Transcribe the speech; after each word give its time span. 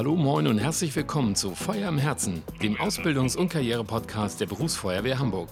Hallo, 0.00 0.16
moin 0.16 0.46
und 0.46 0.58
herzlich 0.58 0.96
willkommen 0.96 1.36
zu 1.36 1.54
Feuer 1.54 1.86
im 1.86 1.98
Herzen, 1.98 2.42
dem 2.62 2.74
Ausbildungs- 2.78 3.36
und 3.36 3.50
Karriere-Podcast 3.50 4.40
der 4.40 4.46
Berufsfeuerwehr 4.46 5.18
Hamburg. 5.18 5.50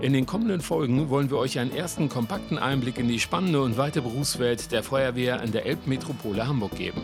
In 0.00 0.12
den 0.12 0.26
kommenden 0.26 0.60
Folgen 0.60 1.08
wollen 1.08 1.28
wir 1.28 1.38
euch 1.38 1.58
einen 1.58 1.74
ersten 1.74 2.08
kompakten 2.08 2.56
Einblick 2.56 2.98
in 2.98 3.08
die 3.08 3.18
spannende 3.18 3.60
und 3.60 3.76
weite 3.76 4.00
Berufswelt 4.00 4.70
der 4.70 4.84
Feuerwehr 4.84 5.42
in 5.42 5.50
der 5.50 5.66
Elbmetropole 5.66 6.46
Hamburg 6.46 6.76
geben. 6.76 7.02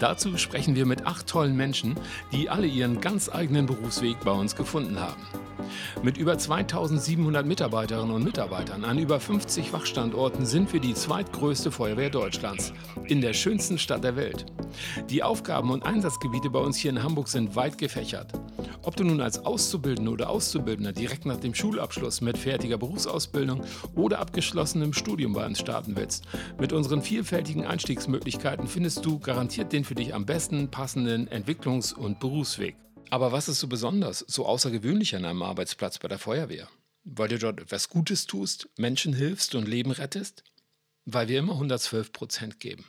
Dazu 0.00 0.38
sprechen 0.38 0.74
wir 0.74 0.86
mit 0.86 1.04
acht 1.04 1.26
tollen 1.26 1.54
Menschen, 1.54 1.96
die 2.32 2.48
alle 2.48 2.66
ihren 2.66 3.02
ganz 3.02 3.28
eigenen 3.28 3.66
Berufsweg 3.66 4.16
bei 4.24 4.32
uns 4.32 4.56
gefunden 4.56 4.98
haben. 4.98 5.20
Mit 6.02 6.16
über 6.16 6.38
2700 6.38 7.44
Mitarbeiterinnen 7.44 8.14
und 8.14 8.24
Mitarbeitern 8.24 8.86
an 8.86 8.98
über 8.98 9.20
50 9.20 9.74
Wachstandorten 9.74 10.46
sind 10.46 10.72
wir 10.72 10.80
die 10.80 10.94
zweitgrößte 10.94 11.70
Feuerwehr 11.70 12.08
Deutschlands 12.08 12.72
in 13.04 13.20
der 13.20 13.34
schönsten 13.34 13.76
Stadt 13.76 14.02
der 14.02 14.16
Welt. 14.16 14.46
Die 15.10 15.22
Aufgaben 15.22 15.70
und 15.70 15.84
Einsatzgebiete 15.84 16.50
bei 16.50 16.58
uns 16.58 16.76
hier 16.76 16.90
in 16.90 17.02
Hamburg 17.02 17.28
sind 17.28 17.56
weit 17.56 17.78
gefächert. 17.78 18.32
Ob 18.82 18.96
du 18.96 19.04
nun 19.04 19.20
als 19.20 19.44
Auszubildender 19.44 20.12
oder 20.12 20.30
Auszubildender 20.30 20.92
direkt 20.92 21.26
nach 21.26 21.38
dem 21.38 21.54
Schulabschluss 21.54 22.20
mit 22.20 22.38
fertiger 22.38 22.78
Berufsausbildung 22.78 23.62
oder 23.94 24.18
abgeschlossenem 24.18 24.92
Studium 24.92 25.32
bei 25.32 25.44
uns 25.44 25.58
starten 25.58 25.96
willst, 25.96 26.24
mit 26.58 26.72
unseren 26.72 27.02
vielfältigen 27.02 27.64
Einstiegsmöglichkeiten 27.64 28.66
findest 28.66 29.04
du 29.04 29.18
garantiert 29.18 29.72
den 29.72 29.84
für 29.84 29.94
dich 29.94 30.14
am 30.14 30.26
besten 30.26 30.70
passenden 30.70 31.28
Entwicklungs- 31.28 31.94
und 31.94 32.20
Berufsweg. 32.20 32.76
Aber 33.10 33.32
was 33.32 33.48
ist 33.48 33.60
so 33.60 33.68
besonders, 33.68 34.20
so 34.20 34.46
außergewöhnlich 34.46 35.14
an 35.14 35.24
einem 35.24 35.42
Arbeitsplatz 35.42 35.98
bei 35.98 36.08
der 36.08 36.18
Feuerwehr? 36.18 36.68
Weil 37.04 37.28
du 37.28 37.38
dort 37.38 37.60
etwas 37.60 37.88
Gutes 37.88 38.26
tust, 38.26 38.68
Menschen 38.76 39.12
hilfst 39.12 39.54
und 39.54 39.68
Leben 39.68 39.92
rettest? 39.92 40.42
Weil 41.04 41.28
wir 41.28 41.38
immer 41.38 41.52
112 41.52 42.12
Prozent 42.12 42.58
geben. 42.58 42.84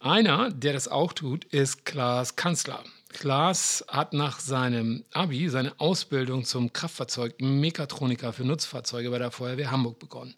Einer, 0.00 0.52
der 0.52 0.74
das 0.74 0.86
auch 0.86 1.12
tut, 1.12 1.44
ist 1.46 1.84
Klaas 1.84 2.36
Kanzler. 2.36 2.84
Klaas 3.08 3.84
hat 3.88 4.12
nach 4.12 4.38
seinem 4.38 5.04
Abi 5.12 5.48
seine 5.48 5.72
Ausbildung 5.80 6.44
zum 6.44 6.72
Kraftfahrzeug-Mechatroniker 6.72 8.32
für 8.32 8.44
Nutzfahrzeuge 8.44 9.10
bei 9.10 9.18
der 9.18 9.32
Feuerwehr 9.32 9.72
Hamburg 9.72 9.98
begonnen. 9.98 10.36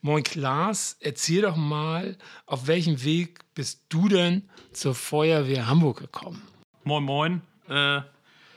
Moin 0.00 0.24
Klaas, 0.24 0.96
erzähl 0.98 1.42
doch 1.42 1.54
mal, 1.54 2.16
auf 2.46 2.66
welchem 2.66 3.04
Weg 3.04 3.38
bist 3.54 3.82
du 3.88 4.08
denn 4.08 4.48
zur 4.72 4.96
Feuerwehr 4.96 5.68
Hamburg 5.68 6.00
gekommen? 6.00 6.42
Moin, 6.82 7.04
moin. 7.04 7.42
Äh, 7.68 8.00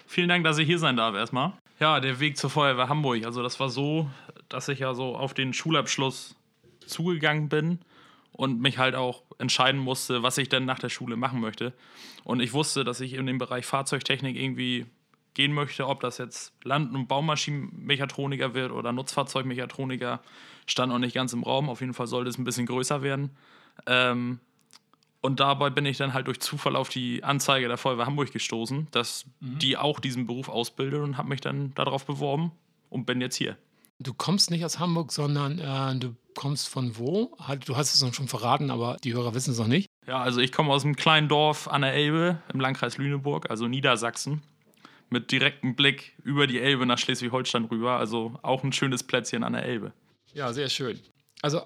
vielen 0.07 0.29
Dank, 0.29 0.43
dass 0.43 0.57
ich 0.57 0.65
hier 0.65 0.79
sein 0.79 0.97
darf 0.97 1.13
erstmal. 1.13 1.53
Ja, 1.79 1.99
der 1.99 2.19
Weg 2.19 2.37
zur 2.37 2.49
Feuerwehr 2.49 2.89
Hamburg. 2.89 3.23
Also 3.25 3.43
das 3.43 3.59
war 3.59 3.69
so, 3.69 4.09
dass 4.49 4.69
ich 4.69 4.79
ja 4.79 4.95
so 4.95 5.15
auf 5.15 5.35
den 5.35 5.53
Schulabschluss 5.53 6.35
zugegangen 6.87 7.47
bin 7.47 7.79
und 8.36 8.59
mich 8.59 8.78
halt 8.78 8.95
auch 8.95 9.23
entscheiden 9.38 9.80
musste, 9.80 10.22
was 10.22 10.38
ich 10.38 10.50
denn 10.50 10.66
nach 10.66 10.80
der 10.80 10.89
Schule 10.89 11.16
machen 11.16 11.39
möchte. 11.39 11.73
Und 12.23 12.42
ich 12.42 12.53
wusste, 12.53 12.83
dass 12.83 13.00
ich 13.00 13.14
in 13.14 13.25
den 13.25 13.38
Bereich 13.38 13.66
Fahrzeugtechnik 13.66 14.36
irgendwie 14.36 14.86
gehen 15.33 15.53
möchte, 15.53 15.88
ob 15.88 16.02
das 16.02 16.17
jetzt 16.17 16.53
Land- 16.64 16.94
und 16.94 17.08
Baumaschinenmechatroniker 17.08 18.53
wird 18.53 18.72
oder 18.72 18.92
Nutzfahrzeugmechatroniker, 18.92 20.22
stand 20.66 20.92
noch 20.92 21.00
nicht 21.00 21.14
ganz 21.14 21.33
im 21.33 21.44
Raum. 21.44 21.69
Auf 21.69 21.81
jeden 21.81 21.94
Fall 21.94 22.08
sollte 22.08 22.30
es 22.30 22.38
ein 22.38 22.44
bisschen 22.44 22.66
größer 22.66 23.02
werden. 23.02 23.31
Ähm, 23.86 24.39
und 25.22 25.39
dabei 25.39 25.70
bin 25.70 25.86
ich 25.86 25.97
dann 25.97 26.14
halt 26.14 26.27
durch 26.27 26.39
Zufall 26.39 26.75
auf 26.75 26.89
die 26.89 27.23
Anzeige 27.23 27.67
der 27.67 27.77
Feuerwehr 27.77 28.05
Hamburg 28.05 28.31
gestoßen, 28.31 28.88
dass 28.92 29.25
mhm. 29.39 29.59
die 29.59 29.77
auch 29.77 29.99
diesen 29.99 30.27
Beruf 30.27 30.49
ausbildet 30.49 31.02
und 31.02 31.17
habe 31.17 31.30
mich 31.30 31.42
dann 31.42 31.73
darauf 31.75 32.05
beworben 32.05 32.52
und 32.89 33.05
bin 33.05 33.22
jetzt 33.22 33.36
hier. 33.36 33.58
Du 33.99 34.14
kommst 34.14 34.52
nicht 34.52 34.64
aus 34.66 34.80
Hamburg, 34.80 35.11
sondern 35.11 35.59
äh, 35.59 35.99
du 35.99 36.16
kommst 36.36 36.69
von 36.69 36.97
wo? 36.97 37.36
Du 37.66 37.75
hast 37.75 37.94
es 37.94 38.16
schon 38.16 38.28
verraten, 38.28 38.69
aber 38.69 38.97
die 39.03 39.14
Hörer 39.14 39.33
wissen 39.33 39.52
es 39.52 39.58
noch 39.58 39.67
nicht. 39.67 39.88
Ja, 40.08 40.22
also 40.22 40.39
ich 40.39 40.52
komme 40.52 40.72
aus 40.72 40.83
einem 40.83 40.95
kleinen 40.95 41.27
Dorf 41.27 41.67
an 41.67 41.81
der 41.81 41.94
Elbe 41.94 42.42
im 42.53 42.59
Landkreis 42.59 42.98
Lüneburg, 42.98 43.49
also 43.49 43.67
Niedersachsen, 43.67 44.43
mit 45.09 45.32
direktem 45.32 45.76
Blick 45.76 46.14
über 46.23 46.45
die 46.45 46.59
Elbe 46.59 46.86
nach 46.86 46.99
Schleswig-Holstein 46.99 47.65
rüber. 47.65 47.98
Also 47.98 48.37
auch 48.43 48.64
ein 48.64 48.73
schönes 48.73 49.04
Plätzchen 49.04 49.43
an 49.43 49.54
der 49.54 49.64
Elbe. 49.64 49.93
Ja, 50.33 50.54
sehr 50.54 50.70
schön. 50.70 50.99
Also 51.42 51.61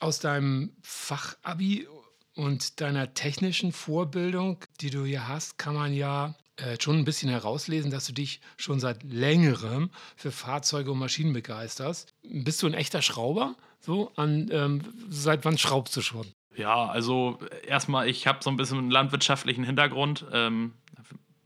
aus 0.00 0.18
deinem 0.18 0.72
Fachabi 0.82 1.86
und 2.34 2.80
deiner 2.80 3.14
technischen 3.14 3.72
Vorbildung, 3.72 4.58
die 4.80 4.90
du 4.90 5.04
hier 5.04 5.28
hast, 5.28 5.58
kann 5.58 5.74
man 5.74 5.94
ja 5.94 6.34
äh, 6.56 6.76
schon 6.80 6.98
ein 6.98 7.04
bisschen 7.04 7.30
herauslesen, 7.30 7.90
dass 7.90 8.06
du 8.06 8.12
dich 8.12 8.40
schon 8.56 8.80
seit 8.80 9.02
längerem 9.02 9.90
für 10.16 10.30
Fahrzeuge 10.30 10.92
und 10.92 10.98
Maschinen 10.98 11.32
begeisterst. 11.32 12.14
Bist 12.22 12.62
du 12.62 12.66
ein 12.66 12.74
echter 12.74 13.02
Schrauber? 13.02 13.56
So, 13.84 14.10
an, 14.16 14.48
ähm, 14.50 14.80
seit 15.10 15.44
wann 15.44 15.58
schraubst 15.58 15.94
du 15.94 16.00
schon? 16.00 16.26
Ja, 16.56 16.86
also 16.86 17.38
erstmal, 17.66 18.08
ich 18.08 18.26
habe 18.26 18.38
so 18.42 18.48
ein 18.48 18.56
bisschen 18.56 18.78
einen 18.78 18.90
landwirtschaftlichen 18.90 19.62
Hintergrund. 19.62 20.24
Ähm, 20.32 20.72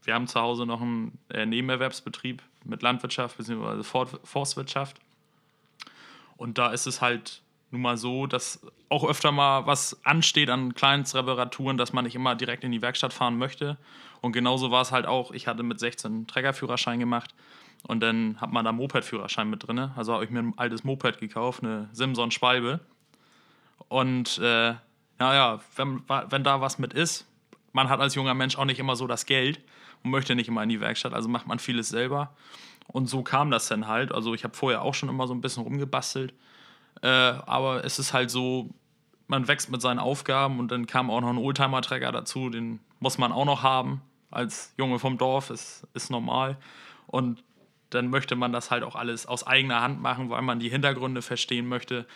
wir 0.05 0.15
haben 0.15 0.29
zu 0.29 0.41
Hause 0.41 0.65
noch 0.65 0.81
einen 0.81 1.19
äh, 1.31 1.47
Nebenerwerbsbetrieb 1.47 2.41
mit 2.65 2.83
Landwirtschaft 2.83 3.39
bzw. 3.39 3.83
Forstwirtschaft. 4.23 5.01
Und 6.37 6.59
da 6.59 6.71
ist 6.71 6.87
es 6.87 7.01
halt 7.01 7.43
nun 7.73 7.83
mal 7.83 7.97
so, 7.97 8.29
dass 8.29 8.61
auch 8.89 9.05
öfter 9.05 9.33
mal 9.33 9.67
was 9.67 9.99
ansteht 10.05 10.49
an 10.49 10.75
Kleinstreparaturen, 10.75 11.77
dass 11.77 11.93
man 11.93 12.05
nicht 12.05 12.15
immer 12.15 12.37
direkt 12.37 12.63
in 12.63 12.71
die 12.71 12.83
Werkstatt 12.83 13.13
fahren 13.13 13.37
möchte. 13.37 13.79
Und 14.21 14.31
genauso 14.31 14.71
war 14.71 14.83
es 14.83 14.93
halt 14.93 15.07
auch. 15.07 15.33
Ich 15.33 15.49
hatte 15.49 15.65
mit 15.65 15.81
16 15.81 16.13
einen 16.13 16.27
Trägerführerschein 16.29 17.01
gemacht 17.01 17.35
und 17.87 18.01
dann 18.01 18.41
hat 18.41 18.53
man 18.53 18.65
da 18.65 18.73
Moped-Führerschein 18.73 19.49
mit 19.49 19.67
drin. 19.67 19.79
Also 19.97 20.15
habe 20.15 20.25
ich 20.25 20.31
mir 20.31 20.41
ein 20.41 20.55
altes 20.57 20.85
Moped 20.85 21.19
gekauft, 21.19 21.63
eine 21.63 21.89
Simson 21.93 22.31
Spalbe. 22.31 22.81
Und 23.89 24.39
äh, 24.39 24.75
naja, 25.19 25.61
wenn, 25.77 26.03
wenn 26.09 26.45
da 26.45 26.61
was 26.61 26.79
mit 26.79 26.93
ist, 26.93 27.27
man 27.73 27.89
hat 27.89 28.01
als 28.01 28.15
junger 28.15 28.35
Mensch 28.35 28.57
auch 28.59 28.65
nicht 28.65 28.79
immer 28.79 28.97
so 28.97 29.07
das 29.07 29.27
Geld 29.27 29.61
und 30.03 30.11
möchte 30.11 30.35
nicht 30.35 30.49
immer 30.49 30.63
in 30.63 30.69
die 30.69 30.81
Werkstatt, 30.81 31.15
also 31.15 31.29
macht 31.29 31.47
man 31.47 31.59
vieles 31.59 31.89
selber. 31.89 32.35
Und 32.87 33.07
so 33.07 33.23
kam 33.23 33.51
das 33.51 33.69
dann 33.69 33.87
halt. 33.87 34.13
Also 34.13 34.35
ich 34.35 34.45
habe 34.45 34.57
vorher 34.57 34.83
auch 34.83 34.95
schon 34.95 35.09
immer 35.09 35.27
so 35.27 35.35
ein 35.35 35.41
bisschen 35.41 35.63
rumgebastelt 35.63 36.35
äh, 37.03 37.09
aber 37.09 37.85
es 37.85 37.99
ist 37.99 38.13
halt 38.13 38.31
so, 38.31 38.71
man 39.27 39.47
wächst 39.49 39.71
mit 39.71 39.83
seinen 39.83 39.99
Aufgaben 39.99 40.59
und 40.59 40.71
dann 40.71 40.87
kam 40.87 41.11
auch 41.11 41.21
noch 41.21 41.29
ein 41.29 41.39
Oldtimer-Träger 41.39 42.13
dazu, 42.13 42.51
den 42.51 42.81
muss 42.99 43.19
man 43.19 43.33
auch 43.33 43.45
noch 43.45 43.63
haben. 43.63 44.03
Als 44.31 44.75
Junge 44.77 44.99
vom 44.99 45.17
Dorf 45.17 45.51
ist, 45.51 45.87
ist 45.95 46.11
normal. 46.11 46.57
Und 47.07 47.43
dann 47.91 48.09
möchte 48.09 48.37
man 48.37 48.53
das 48.53 48.71
halt 48.71 48.83
auch 48.83 48.97
alles 48.97 49.27
aus 49.27 49.47
eigener 49.47 49.81
Hand 49.81 50.01
machen, 50.01 50.31
weil 50.31 50.43
man 50.43 50.61
die 50.61 50.69
Hintergründe 50.69 51.23
verstehen 51.23 51.67
möchte 51.67 52.07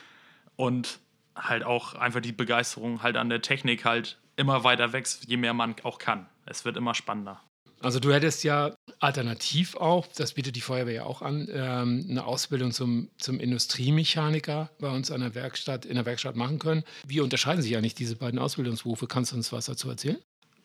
und 0.56 0.98
halt 1.34 1.64
auch 1.64 1.94
einfach 1.94 2.20
die 2.20 2.32
Begeisterung 2.32 3.02
halt 3.02 3.16
an 3.16 3.28
der 3.28 3.42
Technik 3.42 3.84
halt 3.84 4.18
immer 4.36 4.64
weiter 4.64 4.92
wächst, 4.92 5.28
je 5.28 5.36
mehr 5.36 5.54
man 5.54 5.76
auch 5.82 5.98
kann. 5.98 6.26
Es 6.46 6.64
wird 6.64 6.76
immer 6.76 6.94
spannender. 6.94 7.40
Also 7.80 7.98
du 7.98 8.12
hättest 8.12 8.44
ja 8.44 8.74
alternativ 9.00 9.76
auch, 9.76 10.06
das 10.06 10.34
bietet 10.34 10.54
die 10.54 10.60
Feuerwehr 10.60 10.94
ja 10.94 11.04
auch 11.04 11.20
an, 11.20 11.48
ähm, 11.52 12.06
eine 12.08 12.24
Ausbildung 12.24 12.70
zum, 12.70 13.10
zum 13.18 13.40
Industriemechaniker 13.40 14.70
bei 14.78 14.88
uns 14.88 15.10
an 15.10 15.20
der 15.20 15.34
Werkstatt, 15.34 15.84
in 15.84 15.96
der 15.96 16.06
Werkstatt 16.06 16.36
machen 16.36 16.60
können. 16.60 16.84
Wie 17.06 17.20
unterscheiden 17.20 17.60
sich 17.60 17.76
eigentlich 17.76 17.96
diese 17.96 18.16
beiden 18.16 18.38
Ausbildungsberufe? 18.38 19.08
Kannst 19.08 19.32
du 19.32 19.36
uns 19.36 19.52
was 19.52 19.66
dazu 19.66 19.88
erzählen? 19.88 20.18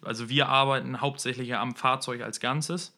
Also 0.03 0.29
wir 0.29 0.47
arbeiten 0.47 1.01
hauptsächlich 1.01 1.55
am 1.55 1.75
Fahrzeug 1.75 2.21
als 2.21 2.39
Ganzes. 2.39 2.93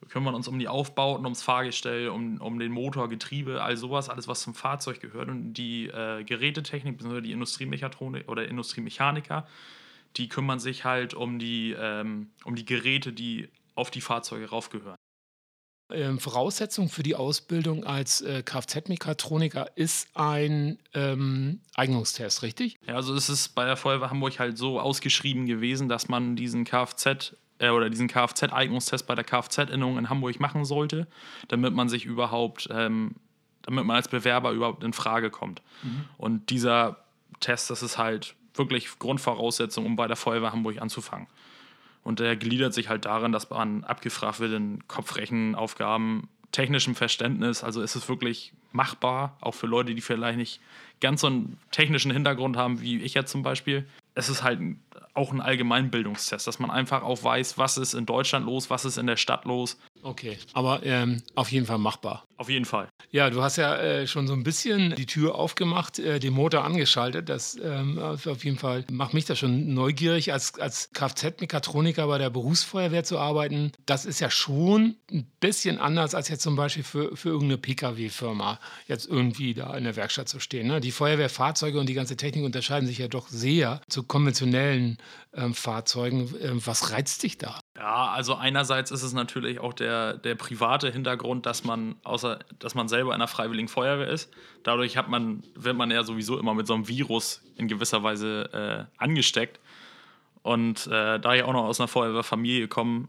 Wir 0.00 0.08
kümmern 0.08 0.34
uns 0.34 0.48
um 0.48 0.58
die 0.58 0.68
Aufbauten, 0.68 1.24
ums 1.24 1.42
Fahrgestell, 1.42 2.08
um, 2.08 2.40
um 2.40 2.58
den 2.58 2.72
Motor, 2.72 3.08
Getriebe, 3.08 3.62
all 3.62 3.76
sowas, 3.76 4.08
alles 4.08 4.28
was 4.28 4.40
zum 4.40 4.54
Fahrzeug 4.54 5.00
gehört. 5.00 5.28
Und 5.28 5.54
die 5.54 5.86
äh, 5.86 6.24
Gerätetechnik, 6.24 6.98
bzw. 6.98 7.20
die 7.20 7.32
Industriemechatronik 7.32 8.28
oder 8.28 8.48
Industriemechaniker, 8.48 9.46
die 10.16 10.28
kümmern 10.28 10.58
sich 10.58 10.84
halt 10.84 11.14
um 11.14 11.38
die, 11.38 11.76
ähm, 11.78 12.30
um 12.44 12.56
die 12.56 12.64
Geräte, 12.64 13.12
die 13.12 13.48
auf 13.74 13.90
die 13.90 14.00
Fahrzeuge 14.00 14.50
raufgehören. 14.50 14.96
Ähm, 15.92 16.18
Voraussetzung 16.18 16.88
für 16.88 17.02
die 17.02 17.16
Ausbildung 17.16 17.84
als 17.84 18.20
äh, 18.20 18.42
Kfz-Mechatroniker 18.42 19.76
ist 19.76 20.08
ein 20.14 20.78
ähm, 20.94 21.60
Eignungstest, 21.74 22.42
richtig? 22.42 22.78
Ja, 22.86 22.94
also 22.94 23.14
es 23.14 23.28
ist 23.28 23.50
bei 23.50 23.64
der 23.64 23.76
Feuerwehr 23.76 24.10
Hamburg 24.10 24.38
halt 24.38 24.56
so 24.56 24.78
ausgeschrieben 24.78 25.46
gewesen, 25.46 25.88
dass 25.88 26.08
man 26.08 26.36
diesen 26.36 26.64
Kfz 26.64 27.34
äh, 27.60 27.70
oder 27.70 27.88
diesen 27.90 28.08
Kfz-Eignungstest 28.08 29.06
bei 29.06 29.14
der 29.14 29.24
Kfz-Innung 29.24 29.98
in 29.98 30.10
Hamburg 30.10 30.40
machen 30.40 30.64
sollte, 30.64 31.06
damit 31.48 31.74
man 31.74 31.88
sich 31.88 32.04
überhaupt, 32.04 32.68
ähm, 32.72 33.14
damit 33.62 33.84
man 33.84 33.96
als 33.96 34.08
Bewerber 34.08 34.50
überhaupt 34.52 34.82
in 34.82 34.92
Frage 34.92 35.30
kommt. 35.30 35.62
Mhm. 35.82 36.04
Und 36.16 36.50
dieser 36.50 37.04
Test, 37.40 37.70
das 37.70 37.82
ist 37.82 37.98
halt 37.98 38.34
wirklich 38.54 38.98
Grundvoraussetzung, 38.98 39.86
um 39.86 39.96
bei 39.96 40.08
der 40.08 40.16
Feuerwehr 40.16 40.52
Hamburg 40.52 40.80
anzufangen. 40.80 41.28
Und 42.02 42.18
der 42.18 42.36
gliedert 42.36 42.72
sich 42.72 42.88
halt 42.88 43.04
darin, 43.04 43.30
dass 43.30 43.50
man 43.50 43.84
abgefragt 43.84 44.40
wird 44.40 44.54
in 44.54 44.86
Kopfrechenaufgaben, 44.88 46.28
technischem 46.50 46.94
Verständnis. 46.94 47.62
Also 47.62 47.82
ist 47.82 47.94
es 47.94 48.08
wirklich 48.08 48.52
machbar, 48.72 49.36
auch 49.40 49.54
für 49.54 49.66
Leute, 49.66 49.94
die 49.94 50.00
vielleicht 50.00 50.38
nicht 50.38 50.60
ganz 51.00 51.20
so 51.20 51.26
einen 51.26 51.58
technischen 51.70 52.10
Hintergrund 52.10 52.56
haben, 52.56 52.80
wie 52.80 53.00
ich 53.02 53.14
jetzt 53.14 53.30
zum 53.30 53.42
Beispiel. 53.42 53.86
Es 54.14 54.28
ist 54.28 54.42
halt 54.42 54.60
auch 55.14 55.32
ein 55.32 55.40
Allgemeinbildungstest, 55.40 56.46
dass 56.46 56.58
man 56.58 56.70
einfach 56.70 57.02
auch 57.02 57.22
weiß, 57.22 57.58
was 57.58 57.76
ist 57.76 57.94
in 57.94 58.06
Deutschland 58.06 58.46
los, 58.46 58.70
was 58.70 58.84
ist 58.84 58.96
in 58.96 59.06
der 59.06 59.16
Stadt 59.16 59.44
los. 59.44 59.78
Okay, 60.02 60.38
aber 60.52 60.84
ähm, 60.84 61.22
auf 61.34 61.52
jeden 61.52 61.66
Fall 61.66 61.78
machbar. 61.78 62.24
Auf 62.40 62.48
jeden 62.48 62.64
Fall. 62.64 62.88
Ja, 63.10 63.28
du 63.28 63.42
hast 63.42 63.56
ja 63.56 63.76
äh, 63.76 64.06
schon 64.06 64.26
so 64.26 64.32
ein 64.32 64.42
bisschen 64.42 64.94
die 64.94 65.04
Tür 65.04 65.34
aufgemacht, 65.34 65.98
äh, 65.98 66.18
den 66.18 66.32
Motor 66.32 66.64
angeschaltet. 66.64 67.28
Das 67.28 67.58
ähm, 67.62 67.98
auf 67.98 68.44
jeden 68.44 68.56
Fall 68.56 68.86
macht 68.90 69.12
mich 69.12 69.26
das 69.26 69.38
schon 69.38 69.74
neugierig, 69.74 70.32
als, 70.32 70.58
als 70.58 70.90
Kfz-Mechatroniker 70.94 72.06
bei 72.06 72.16
der 72.16 72.30
Berufsfeuerwehr 72.30 73.04
zu 73.04 73.18
arbeiten. 73.18 73.72
Das 73.84 74.06
ist 74.06 74.20
ja 74.20 74.30
schon 74.30 74.96
ein 75.10 75.30
bisschen 75.40 75.78
anders, 75.78 76.14
als 76.14 76.30
jetzt 76.30 76.42
zum 76.42 76.56
Beispiel 76.56 76.82
für, 76.82 77.14
für 77.14 77.28
irgendeine 77.28 77.58
Pkw-Firma 77.58 78.58
jetzt 78.86 79.06
irgendwie 79.06 79.52
da 79.52 79.76
in 79.76 79.84
der 79.84 79.96
Werkstatt 79.96 80.30
zu 80.30 80.40
stehen. 80.40 80.68
Ne? 80.68 80.80
Die 80.80 80.92
Feuerwehrfahrzeuge 80.92 81.78
und 81.78 81.90
die 81.90 81.94
ganze 81.94 82.16
Technik 82.16 82.44
unterscheiden 82.44 82.86
sich 82.86 82.96
ja 82.96 83.08
doch 83.08 83.28
sehr 83.28 83.82
zu 83.90 84.02
konventionellen 84.02 84.96
ähm, 85.34 85.52
Fahrzeugen. 85.52 86.34
Ähm, 86.40 86.62
was 86.64 86.90
reizt 86.90 87.22
dich 87.22 87.36
da? 87.36 87.59
Ja, 87.80 88.08
also 88.08 88.34
einerseits 88.34 88.90
ist 88.90 89.02
es 89.02 89.14
natürlich 89.14 89.58
auch 89.58 89.72
der, 89.72 90.18
der 90.18 90.34
private 90.34 90.92
Hintergrund, 90.92 91.46
dass 91.46 91.64
man 91.64 91.96
außer 92.04 92.40
dass 92.58 92.74
man 92.74 92.88
selber 92.88 93.12
in 93.12 93.14
einer 93.14 93.26
freiwilligen 93.26 93.68
Feuerwehr 93.68 94.08
ist. 94.08 94.30
Dadurch 94.64 94.98
hat 94.98 95.08
man, 95.08 95.42
wird 95.54 95.76
man 95.76 95.90
ja 95.90 96.02
sowieso 96.02 96.38
immer 96.38 96.52
mit 96.52 96.66
so 96.66 96.74
einem 96.74 96.88
Virus 96.88 97.42
in 97.56 97.68
gewisser 97.68 98.02
Weise 98.02 98.50
äh, 98.52 98.84
angesteckt. 99.02 99.60
Und 100.42 100.88
äh, 100.88 101.18
da 101.20 101.34
ich 101.34 101.42
auch 101.42 101.54
noch 101.54 101.64
aus 101.64 101.80
einer 101.80 101.88
Feuerwehrfamilie 101.88 102.68
komme, 102.68 103.08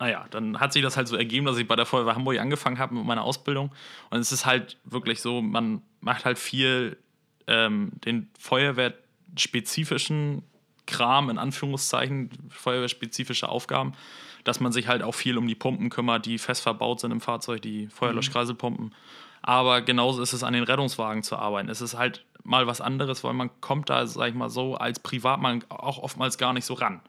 naja, 0.00 0.26
dann 0.32 0.58
hat 0.58 0.72
sich 0.72 0.82
das 0.82 0.96
halt 0.96 1.06
so 1.06 1.14
ergeben, 1.14 1.46
dass 1.46 1.56
ich 1.56 1.68
bei 1.68 1.76
der 1.76 1.86
Feuerwehr 1.86 2.16
Hamburg 2.16 2.40
angefangen 2.40 2.80
habe 2.80 2.96
mit 2.96 3.04
meiner 3.04 3.22
Ausbildung. 3.22 3.70
Und 4.10 4.18
es 4.18 4.32
ist 4.32 4.44
halt 4.44 4.76
wirklich 4.82 5.22
so, 5.22 5.40
man 5.40 5.82
macht 6.00 6.24
halt 6.24 6.40
viel 6.40 6.98
ähm, 7.46 7.92
den 8.04 8.28
Feuerwehrspezifischen 8.40 10.42
Kram, 10.88 11.30
in 11.30 11.38
Anführungszeichen, 11.38 12.30
feuerwehrspezifische 12.48 13.48
Aufgaben, 13.48 13.92
dass 14.44 14.58
man 14.58 14.72
sich 14.72 14.88
halt 14.88 15.02
auch 15.02 15.14
viel 15.14 15.38
um 15.38 15.46
die 15.46 15.54
Pumpen 15.54 15.90
kümmert, 15.90 16.26
die 16.26 16.38
fest 16.38 16.62
verbaut 16.62 17.00
sind 17.00 17.12
im 17.12 17.20
Fahrzeug, 17.20 17.62
die 17.62 17.86
Feuerlöschkreiselpumpen. 17.88 18.94
Aber 19.42 19.82
genauso 19.82 20.22
ist 20.22 20.32
es 20.32 20.42
an 20.42 20.54
den 20.54 20.64
Rettungswagen 20.64 21.22
zu 21.22 21.36
arbeiten. 21.36 21.68
Es 21.68 21.80
ist 21.80 21.96
halt 21.96 22.24
mal 22.42 22.66
was 22.66 22.80
anderes, 22.80 23.22
weil 23.22 23.34
man 23.34 23.50
kommt 23.60 23.90
da, 23.90 24.06
sag 24.06 24.30
ich 24.30 24.34
mal 24.34 24.50
so, 24.50 24.76
als 24.76 24.98
Privatmann 24.98 25.62
auch 25.68 25.98
oftmals 25.98 26.38
gar 26.38 26.52
nicht 26.52 26.64
so 26.64 26.74
ran. 26.74 27.00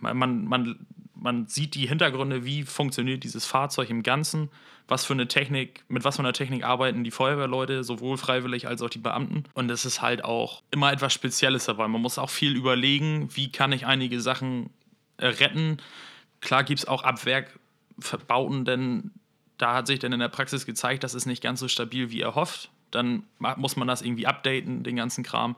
Man, 0.00 0.16
man, 0.16 0.44
man, 0.46 0.86
man 1.20 1.46
sieht 1.46 1.74
die 1.74 1.86
Hintergründe, 1.86 2.44
wie 2.44 2.64
funktioniert 2.64 3.24
dieses 3.24 3.46
Fahrzeug 3.46 3.90
im 3.90 4.02
Ganzen, 4.02 4.50
was 4.88 5.04
für 5.04 5.12
eine 5.12 5.28
Technik, 5.28 5.84
mit 5.88 6.02
was 6.02 6.16
für 6.16 6.22
einer 6.22 6.32
Technik 6.32 6.64
arbeiten 6.64 7.04
die 7.04 7.10
Feuerwehrleute, 7.10 7.84
sowohl 7.84 8.16
freiwillig 8.16 8.66
als 8.66 8.82
auch 8.82 8.90
die 8.90 8.98
Beamten. 8.98 9.44
Und 9.54 9.70
es 9.70 9.84
ist 9.84 10.02
halt 10.02 10.24
auch 10.24 10.62
immer 10.70 10.92
etwas 10.92 11.12
Spezielles 11.12 11.66
dabei. 11.66 11.86
Man 11.86 12.00
muss 12.00 12.18
auch 12.18 12.30
viel 12.30 12.56
überlegen, 12.56 13.28
wie 13.34 13.52
kann 13.52 13.72
ich 13.72 13.86
einige 13.86 14.20
Sachen 14.20 14.70
äh, 15.18 15.26
retten. 15.26 15.78
Klar 16.40 16.64
gibt 16.64 16.80
es 16.80 16.88
auch 16.88 17.04
Abwerkbauten, 17.04 18.64
denn 18.64 19.12
da 19.58 19.74
hat 19.74 19.86
sich 19.86 19.98
dann 19.98 20.12
in 20.12 20.20
der 20.20 20.28
Praxis 20.28 20.66
gezeigt, 20.66 21.04
das 21.04 21.14
ist 21.14 21.26
nicht 21.26 21.42
ganz 21.42 21.60
so 21.60 21.68
stabil, 21.68 22.10
wie 22.10 22.22
erhofft. 22.22 22.70
Dann 22.90 23.24
muss 23.38 23.76
man 23.76 23.86
das 23.86 24.02
irgendwie 24.02 24.26
updaten, 24.26 24.82
den 24.82 24.96
ganzen 24.96 25.22
Kram. 25.22 25.54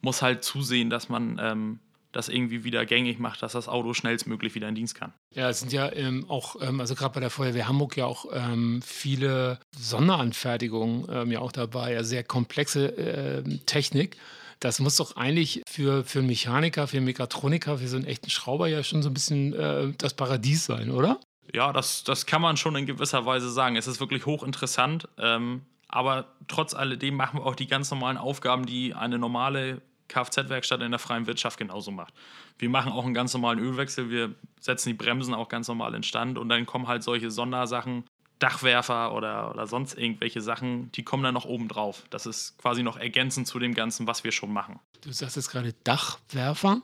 Muss 0.00 0.22
halt 0.22 0.42
zusehen, 0.42 0.90
dass 0.90 1.08
man 1.08 1.38
ähm, 1.40 1.78
das 2.12 2.28
irgendwie 2.28 2.64
wieder 2.64 2.86
gängig 2.86 3.18
macht, 3.18 3.42
dass 3.42 3.52
das 3.52 3.68
Auto 3.68 3.94
schnellstmöglich 3.94 4.54
wieder 4.54 4.68
in 4.68 4.74
Dienst 4.74 4.94
kann. 4.94 5.12
Ja, 5.34 5.48
es 5.48 5.60
sind 5.60 5.72
ja 5.72 5.90
ähm, 5.92 6.26
auch, 6.28 6.56
ähm, 6.60 6.80
also 6.80 6.94
gerade 6.94 7.14
bei 7.14 7.20
der 7.20 7.30
Feuerwehr 7.30 7.66
Hamburg 7.66 7.96
ja 7.96 8.06
auch 8.06 8.26
ähm, 8.32 8.80
viele 8.84 9.58
Sonderanfertigungen 9.76 11.06
ähm, 11.10 11.32
ja 11.32 11.40
auch 11.40 11.52
dabei, 11.52 11.94
ja 11.94 12.04
sehr 12.04 12.22
komplexe 12.22 12.86
ähm, 12.86 13.60
Technik. 13.66 14.16
Das 14.60 14.78
muss 14.78 14.96
doch 14.96 15.16
eigentlich 15.16 15.62
für, 15.66 16.04
für 16.04 16.20
einen 16.20 16.28
Mechaniker, 16.28 16.86
für 16.86 16.98
einen 16.98 17.06
Mechatroniker, 17.06 17.78
für 17.78 17.88
so 17.88 17.96
einen 17.96 18.06
echten 18.06 18.30
Schrauber 18.30 18.68
ja 18.68 18.84
schon 18.84 19.02
so 19.02 19.10
ein 19.10 19.14
bisschen 19.14 19.54
äh, 19.54 19.92
das 19.98 20.14
Paradies 20.14 20.66
sein, 20.66 20.90
oder? 20.90 21.18
Ja, 21.52 21.72
das, 21.72 22.04
das 22.04 22.26
kann 22.26 22.40
man 22.40 22.56
schon 22.56 22.76
in 22.76 22.86
gewisser 22.86 23.26
Weise 23.26 23.50
sagen. 23.50 23.74
Es 23.74 23.88
ist 23.88 23.98
wirklich 23.98 24.24
hochinteressant. 24.24 25.08
Ähm, 25.18 25.62
aber 25.88 26.26
trotz 26.48 26.74
alledem 26.74 27.16
machen 27.16 27.40
wir 27.40 27.46
auch 27.46 27.54
die 27.54 27.66
ganz 27.66 27.90
normalen 27.90 28.16
Aufgaben, 28.16 28.64
die 28.64 28.94
eine 28.94 29.18
normale 29.18 29.82
Kfz-Werkstatt 30.12 30.82
in 30.82 30.90
der 30.90 30.98
freien 30.98 31.26
Wirtschaft 31.26 31.58
genauso 31.58 31.90
macht. 31.90 32.14
Wir 32.58 32.68
machen 32.68 32.92
auch 32.92 33.04
einen 33.04 33.14
ganz 33.14 33.32
normalen 33.34 33.58
Ölwechsel, 33.58 34.10
wir 34.10 34.34
setzen 34.60 34.90
die 34.90 34.94
Bremsen 34.94 35.34
auch 35.34 35.48
ganz 35.48 35.68
normal 35.68 35.94
in 35.94 36.02
Stand 36.02 36.38
und 36.38 36.48
dann 36.48 36.66
kommen 36.66 36.88
halt 36.88 37.02
solche 37.02 37.30
Sondersachen, 37.30 38.04
Dachwerfer 38.38 39.14
oder, 39.14 39.50
oder 39.50 39.66
sonst 39.66 39.96
irgendwelche 39.96 40.40
Sachen, 40.40 40.90
die 40.92 41.04
kommen 41.04 41.22
dann 41.22 41.34
noch 41.34 41.44
oben 41.44 41.68
drauf. 41.68 42.02
Das 42.10 42.26
ist 42.26 42.58
quasi 42.58 42.82
noch 42.82 42.96
ergänzend 42.96 43.46
zu 43.46 43.58
dem 43.58 43.74
Ganzen, 43.74 44.06
was 44.06 44.24
wir 44.24 44.32
schon 44.32 44.52
machen. 44.52 44.80
Du 45.02 45.12
sagst 45.12 45.36
jetzt 45.36 45.50
gerade 45.50 45.74
Dachwerfer. 45.84 46.82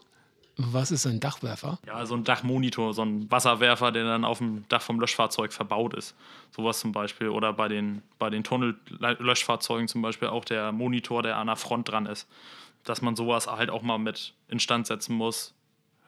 Was 0.61 0.91
ist 0.91 1.07
ein 1.07 1.21
Dachwerfer? 1.21 1.79
Ja, 1.87 2.05
so 2.05 2.17
ein 2.17 2.25
Dachmonitor, 2.25 2.93
so 2.93 3.03
ein 3.03 3.31
Wasserwerfer, 3.31 3.93
der 3.93 4.05
dann 4.05 4.25
auf 4.25 4.39
dem 4.39 4.65
Dach 4.69 4.83
vom 4.83 4.99
Löschfahrzeug 4.99 5.53
verbaut 5.53 5.95
ist. 5.95 6.17
Sowas 6.51 6.81
zum 6.81 6.91
Beispiel. 6.91 7.29
Oder 7.29 7.53
bei 7.53 7.69
den, 7.69 8.03
bei 8.19 8.29
den 8.29 8.43
Tunnellöschfahrzeugen 8.43 9.87
zum 9.87 10.03
Beispiel 10.03 10.29
auch 10.29 10.45
der 10.45 10.73
Monitor, 10.73 11.23
der 11.23 11.37
an 11.37 11.47
der 11.47 11.55
Front 11.55 11.91
dran 11.91 12.07
ist 12.07 12.27
dass 12.85 13.03
man 13.03 13.17
sowas 13.17 13.47
halt 13.47 13.71
auch 13.71 13.83
mal 13.83 13.99
mit 13.99 14.35
instand 14.49 14.87
setzen 14.87 15.15
muss, 15.15 15.55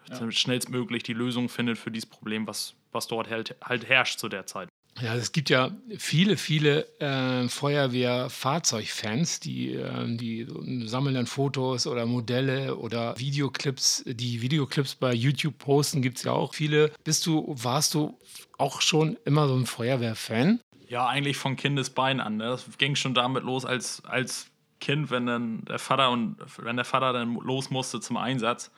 ja. 0.08 0.30
schnellstmöglich 0.30 1.02
die 1.02 1.12
Lösung 1.12 1.48
findet 1.48 1.78
für 1.78 1.90
dieses 1.90 2.08
Problem, 2.08 2.46
was, 2.46 2.74
was 2.92 3.06
dort 3.06 3.30
halt, 3.30 3.56
halt 3.62 3.88
herrscht 3.88 4.18
zu 4.18 4.28
der 4.28 4.46
Zeit. 4.46 4.68
Ja, 5.00 5.14
es 5.14 5.32
gibt 5.32 5.48
ja 5.48 5.70
viele, 5.98 6.36
viele 6.36 6.86
äh, 7.00 7.48
Feuerwehrfahrzeugfans, 7.48 9.40
die, 9.40 9.74
äh, 9.74 10.16
die 10.16 10.46
sammeln 10.86 11.14
dann 11.14 11.26
Fotos 11.26 11.86
oder 11.86 12.04
Modelle 12.06 12.76
oder 12.76 13.18
Videoclips. 13.18 14.02
Die 14.06 14.42
Videoclips 14.42 14.96
bei 14.96 15.14
YouTube 15.14 15.56
posten 15.58 16.02
gibt 16.02 16.18
es 16.18 16.24
ja 16.24 16.32
auch 16.32 16.54
viele. 16.54 16.92
Bist 17.04 17.24
du, 17.24 17.46
warst 17.48 17.94
du 17.94 18.18
auch 18.58 18.82
schon 18.82 19.16
immer 19.24 19.48
so 19.48 19.54
ein 19.54 19.64
Feuerwehrfan? 19.64 20.60
Ja, 20.88 21.06
eigentlich 21.06 21.36
von 21.36 21.56
Kindesbein 21.56 22.20
an. 22.20 22.36
Ne? 22.36 22.44
Das 22.44 22.66
ging 22.76 22.94
schon 22.94 23.14
damit 23.14 23.44
los, 23.44 23.64
als, 23.64 24.04
als 24.04 24.49
Kind, 24.80 25.10
wenn 25.10 25.26
dann 25.26 25.64
der 25.66 25.78
Vater 25.78 26.10
und 26.10 26.36
wenn 26.58 26.76
der 26.76 26.84
Vater 26.84 27.12
dann 27.12 27.34
los 27.34 27.70
musste 27.70 28.00
zum 28.00 28.16
Einsatz, 28.16 28.70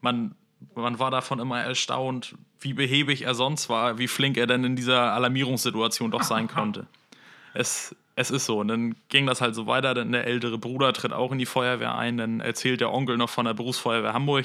man, 0.00 0.34
man 0.74 0.98
war 0.98 1.10
davon 1.10 1.38
immer 1.40 1.60
erstaunt, 1.60 2.36
wie 2.60 2.72
behäbig 2.72 3.22
er 3.22 3.34
sonst 3.34 3.68
war, 3.68 3.98
wie 3.98 4.08
flink 4.08 4.36
er 4.36 4.46
denn 4.46 4.64
in 4.64 4.76
dieser 4.76 5.12
Alarmierungssituation 5.12 6.10
doch 6.10 6.22
sein 6.22 6.48
konnte. 6.48 6.86
Es, 7.58 7.96
es 8.16 8.30
ist 8.30 8.44
so. 8.44 8.60
Und 8.60 8.68
dann 8.68 8.96
ging 9.08 9.24
das 9.24 9.40
halt 9.40 9.54
so 9.54 9.66
weiter. 9.66 9.94
Denn 9.94 10.12
der 10.12 10.26
ältere 10.26 10.58
Bruder 10.58 10.92
tritt 10.92 11.14
auch 11.14 11.32
in 11.32 11.38
die 11.38 11.46
Feuerwehr 11.46 11.94
ein. 11.94 12.18
Dann 12.18 12.40
erzählt 12.40 12.82
der 12.82 12.92
Onkel 12.92 13.16
noch 13.16 13.30
von 13.30 13.46
der 13.46 13.54
Berufsfeuerwehr 13.54 14.12
Hamburg. 14.12 14.44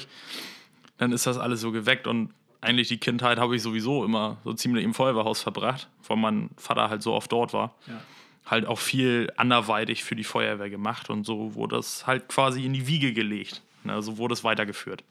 Dann 0.96 1.12
ist 1.12 1.26
das 1.26 1.36
alles 1.36 1.60
so 1.60 1.72
geweckt. 1.72 2.06
Und 2.06 2.32
eigentlich 2.62 2.88
die 2.88 2.96
Kindheit 2.96 3.36
habe 3.36 3.54
ich 3.54 3.60
sowieso 3.60 4.02
immer 4.02 4.38
so 4.44 4.54
ziemlich 4.54 4.82
im 4.82 4.94
Feuerwehrhaus 4.94 5.42
verbracht, 5.42 5.90
weil 6.08 6.16
mein 6.16 6.48
Vater 6.56 6.88
halt 6.88 7.02
so 7.02 7.12
oft 7.12 7.30
dort 7.30 7.52
war. 7.52 7.74
Ja 7.86 8.00
halt 8.46 8.66
auch 8.66 8.78
viel 8.78 9.32
anderweitig 9.36 10.04
für 10.04 10.16
die 10.16 10.24
Feuerwehr 10.24 10.70
gemacht 10.70 11.10
und 11.10 11.24
so 11.24 11.54
wurde 11.54 11.76
es 11.76 12.06
halt 12.06 12.28
quasi 12.28 12.64
in 12.64 12.72
die 12.72 12.86
Wiege 12.86 13.12
gelegt. 13.12 13.62
Ne? 13.84 14.02
So 14.02 14.18
wurde 14.18 14.34
es 14.34 14.44
weitergeführt. 14.44 15.04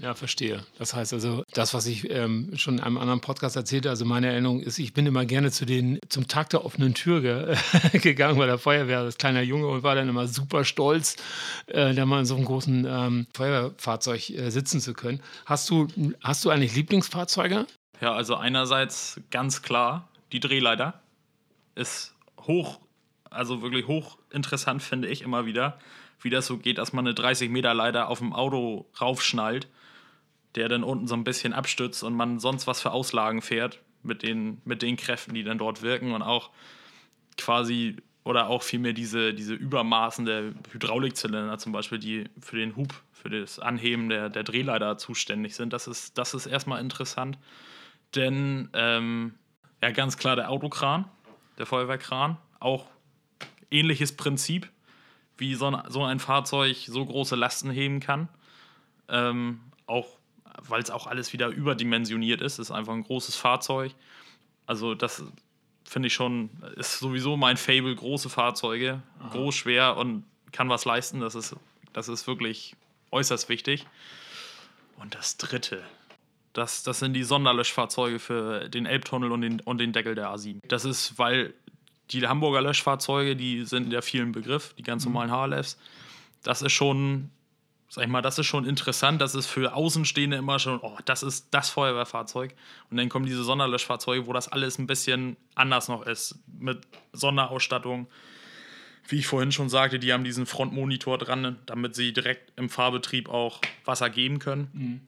Ja, 0.00 0.14
verstehe. 0.14 0.64
Das 0.78 0.94
heißt 0.94 1.12
also, 1.12 1.42
das, 1.52 1.74
was 1.74 1.86
ich 1.86 2.08
ähm, 2.08 2.52
schon 2.56 2.78
in 2.78 2.84
einem 2.84 2.98
anderen 2.98 3.20
Podcast 3.20 3.56
erzählte, 3.56 3.90
also 3.90 4.04
meine 4.04 4.28
Erinnerung 4.28 4.60
ist, 4.60 4.78
ich 4.78 4.94
bin 4.94 5.06
immer 5.06 5.24
gerne 5.24 5.50
zu 5.50 5.66
den, 5.66 5.98
zum 6.08 6.28
Tag 6.28 6.50
der 6.50 6.64
offenen 6.64 6.94
Tür 6.94 7.20
ge 7.20 7.56
gegangen 7.98 8.38
bei 8.38 8.46
der 8.46 8.58
Feuerwehr 8.58 9.00
als 9.00 9.18
kleiner 9.18 9.42
Junge 9.42 9.66
und 9.66 9.82
war 9.82 9.96
dann 9.96 10.08
immer 10.08 10.28
super 10.28 10.64
stolz, 10.64 11.16
äh, 11.66 11.94
da 11.94 12.06
mal 12.06 12.20
in 12.20 12.26
so 12.26 12.36
einem 12.36 12.44
großen 12.44 12.86
ähm, 12.88 13.26
Feuerwehrfahrzeug 13.34 14.30
äh, 14.30 14.50
sitzen 14.50 14.80
zu 14.80 14.94
können. 14.94 15.20
Hast 15.46 15.68
du, 15.68 15.88
hast 16.22 16.44
du 16.44 16.50
eigentlich 16.50 16.76
Lieblingsfahrzeuge? 16.76 17.66
Ja, 18.00 18.12
also 18.12 18.36
einerseits 18.36 19.20
ganz 19.32 19.62
klar 19.62 20.06
die 20.30 20.38
Drehleiter. 20.38 21.00
Ist 21.74 22.14
hoch, 22.46 22.80
also 23.30 23.62
wirklich 23.62 23.86
hochinteressant 23.86 24.82
finde 24.82 25.08
ich 25.08 25.22
immer 25.22 25.46
wieder, 25.46 25.78
wie 26.20 26.30
das 26.30 26.46
so 26.46 26.58
geht, 26.58 26.78
dass 26.78 26.92
man 26.92 27.06
eine 27.06 27.14
30 27.14 27.50
Meter 27.50 27.74
Leiter 27.74 28.08
auf 28.08 28.18
dem 28.18 28.32
Auto 28.32 28.86
raufschnallt, 29.00 29.68
der 30.54 30.68
dann 30.68 30.82
unten 30.82 31.06
so 31.06 31.14
ein 31.14 31.24
bisschen 31.24 31.52
abstützt 31.52 32.02
und 32.02 32.14
man 32.14 32.40
sonst 32.40 32.66
was 32.66 32.80
für 32.80 32.90
Auslagen 32.90 33.42
fährt 33.42 33.80
mit 34.02 34.22
den, 34.22 34.60
mit 34.64 34.82
den 34.82 34.96
Kräften, 34.96 35.34
die 35.34 35.44
dann 35.44 35.58
dort 35.58 35.82
wirken 35.82 36.12
und 36.12 36.22
auch 36.22 36.50
quasi 37.36 37.96
oder 38.24 38.48
auch 38.48 38.62
vielmehr 38.62 38.92
diese, 38.92 39.32
diese 39.32 39.54
Übermaßen 39.54 40.26
der 40.26 40.52
Hydraulikzylinder 40.70 41.56
zum 41.58 41.72
Beispiel, 41.72 41.98
die 41.98 42.24
für 42.40 42.56
den 42.56 42.76
Hub, 42.76 42.92
für 43.10 43.30
das 43.30 43.58
Anheben 43.58 44.10
der, 44.10 44.28
der 44.28 44.42
Drehleiter 44.42 44.98
zuständig 44.98 45.54
sind. 45.54 45.72
Das 45.72 45.86
ist, 45.86 46.18
das 46.18 46.34
ist 46.34 46.46
erstmal 46.46 46.80
interessant. 46.80 47.38
Denn 48.14 48.68
ähm, 48.74 49.34
ja, 49.82 49.92
ganz 49.92 50.18
klar 50.18 50.36
der 50.36 50.50
Autokran, 50.50 51.06
der 51.58 51.66
Feuerwehrkran. 51.66 52.38
Auch 52.60 52.86
ähnliches 53.70 54.16
Prinzip, 54.16 54.68
wie 55.36 55.54
so 55.54 55.70
ein, 55.70 55.82
so 55.90 56.04
ein 56.04 56.20
Fahrzeug 56.20 56.76
so 56.86 57.04
große 57.04 57.36
Lasten 57.36 57.70
heben 57.70 58.00
kann. 58.00 58.28
Ähm, 59.08 59.60
auch 59.86 60.18
weil 60.62 60.82
es 60.82 60.90
auch 60.90 61.06
alles 61.06 61.32
wieder 61.32 61.48
überdimensioniert 61.48 62.40
ist. 62.40 62.54
Es 62.54 62.68
ist 62.68 62.70
einfach 62.70 62.92
ein 62.92 63.04
großes 63.04 63.36
Fahrzeug. 63.36 63.94
Also 64.66 64.94
das 64.94 65.22
finde 65.84 66.08
ich 66.08 66.14
schon, 66.14 66.50
ist 66.76 66.98
sowieso 66.98 67.36
mein 67.36 67.56
Fable, 67.56 67.94
große 67.94 68.28
Fahrzeuge, 68.28 69.02
Aha. 69.20 69.28
groß, 69.30 69.54
schwer 69.54 69.96
und 69.96 70.24
kann 70.52 70.68
was 70.68 70.84
leisten. 70.84 71.20
Das 71.20 71.34
ist, 71.34 71.56
das 71.92 72.08
ist 72.08 72.26
wirklich 72.26 72.76
äußerst 73.10 73.48
wichtig. 73.48 73.86
Und 74.96 75.14
das 75.14 75.36
dritte, 75.36 75.82
das, 76.58 76.82
das 76.82 76.98
sind 76.98 77.14
die 77.14 77.24
Sonderlöschfahrzeuge 77.24 78.18
für 78.18 78.68
den 78.68 78.86
Elbtunnel 78.86 79.32
und 79.32 79.40
den, 79.40 79.60
und 79.60 79.78
den 79.78 79.92
Deckel 79.92 80.14
der 80.14 80.28
A7. 80.28 80.60
Das 80.68 80.84
ist, 80.84 81.18
weil 81.18 81.54
die 82.10 82.26
Hamburger 82.26 82.62
Löschfahrzeuge, 82.62 83.36
die 83.36 83.64
sind 83.64 83.92
ja 83.92 84.00
vielen 84.00 84.32
Begriff, 84.32 84.74
die 84.78 84.82
ganz 84.82 85.04
mhm. 85.04 85.12
normalen 85.12 85.52
HLFs. 85.52 85.78
Das 86.42 86.62
ist 86.62 86.72
schon, 86.72 87.30
sag 87.88 88.04
ich 88.04 88.10
mal, 88.10 88.22
das 88.22 88.38
ist 88.38 88.46
schon 88.46 88.64
interessant. 88.64 89.20
Das 89.20 89.34
ist 89.34 89.46
für 89.46 89.74
Außenstehende 89.74 90.36
immer 90.36 90.58
schon, 90.58 90.78
oh, 90.80 90.96
das 91.04 91.22
ist 91.22 91.48
das 91.50 91.70
Feuerwehrfahrzeug. 91.70 92.54
Und 92.90 92.96
dann 92.96 93.08
kommen 93.08 93.26
diese 93.26 93.44
Sonderlöschfahrzeuge, 93.44 94.26
wo 94.26 94.32
das 94.32 94.48
alles 94.48 94.78
ein 94.78 94.86
bisschen 94.86 95.36
anders 95.54 95.88
noch 95.88 96.06
ist, 96.06 96.36
mit 96.58 96.80
Sonderausstattung. 97.12 98.06
Wie 99.06 99.16
ich 99.16 99.26
vorhin 99.26 99.52
schon 99.52 99.70
sagte, 99.70 99.98
die 99.98 100.12
haben 100.12 100.24
diesen 100.24 100.44
Frontmonitor 100.44 101.16
dran, 101.16 101.58
damit 101.64 101.94
sie 101.94 102.12
direkt 102.12 102.52
im 102.56 102.68
Fahrbetrieb 102.68 103.28
auch 103.28 103.60
Wasser 103.84 104.10
geben 104.10 104.38
können. 104.38 104.68
Mhm. 104.72 105.00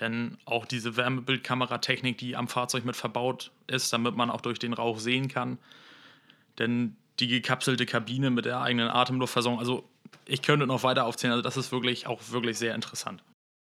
Denn 0.00 0.38
auch 0.44 0.64
diese 0.64 0.96
Wärmebildkameratechnik, 0.96 2.18
die 2.18 2.36
am 2.36 2.48
Fahrzeug 2.48 2.84
mit 2.84 2.96
verbaut 2.96 3.50
ist, 3.66 3.92
damit 3.92 4.16
man 4.16 4.30
auch 4.30 4.40
durch 4.40 4.58
den 4.58 4.72
Rauch 4.72 4.98
sehen 4.98 5.28
kann. 5.28 5.58
Denn 6.58 6.96
die 7.20 7.28
gekapselte 7.28 7.86
Kabine 7.86 8.30
mit 8.30 8.44
der 8.44 8.60
eigenen 8.60 8.88
Atemluftversorgung, 8.88 9.58
also 9.58 9.88
ich 10.26 10.42
könnte 10.42 10.66
noch 10.66 10.82
weiter 10.82 11.04
aufzählen, 11.04 11.32
also 11.32 11.42
das 11.42 11.56
ist 11.56 11.72
wirklich 11.72 12.06
auch 12.06 12.20
wirklich 12.30 12.58
sehr 12.58 12.74
interessant. 12.74 13.22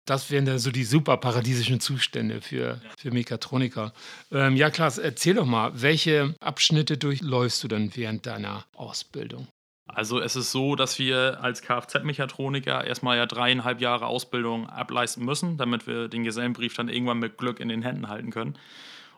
Das 0.06 0.32
wären 0.32 0.46
dann 0.46 0.60
so 0.60 0.72
die 0.72 0.84
super 0.84 1.18
paradiesischen 1.18 1.80
Zustände 1.80 2.42
für, 2.42 2.82
für 2.98 3.12
Mechatroniker. 3.12 3.94
Ähm, 4.32 4.56
ja, 4.56 4.70
Klaas, 4.70 4.98
erzähl 4.98 5.36
doch 5.36 5.46
mal, 5.46 5.80
welche 5.82 6.36
Abschnitte 6.40 6.98
durchläufst 6.98 7.64
du 7.64 7.68
dann 7.68 7.96
während 7.96 8.26
deiner 8.26 8.66
Ausbildung? 8.76 9.48
Also 9.94 10.20
es 10.20 10.36
ist 10.36 10.52
so, 10.52 10.76
dass 10.76 11.00
wir 11.00 11.40
als 11.42 11.62
Kfz-Mechatroniker 11.62 12.86
erstmal 12.86 13.18
ja 13.18 13.26
dreieinhalb 13.26 13.82
Jahre 13.82 14.08
Ausbildung 14.08 14.70
ableisten 14.70 15.26
müssen, 15.26 15.58
damit 15.58 15.88
wir 15.88 16.08
den 16.08 16.24
Gesellenbrief 16.24 16.74
dann 16.76 16.90
irgendwann 16.90 17.20
mit 17.20 17.38
Glück 17.38 17.60
in 17.60 17.70
den 17.70 17.82
Händen 17.82 18.08
halten 18.08 18.32
können. 18.32 18.56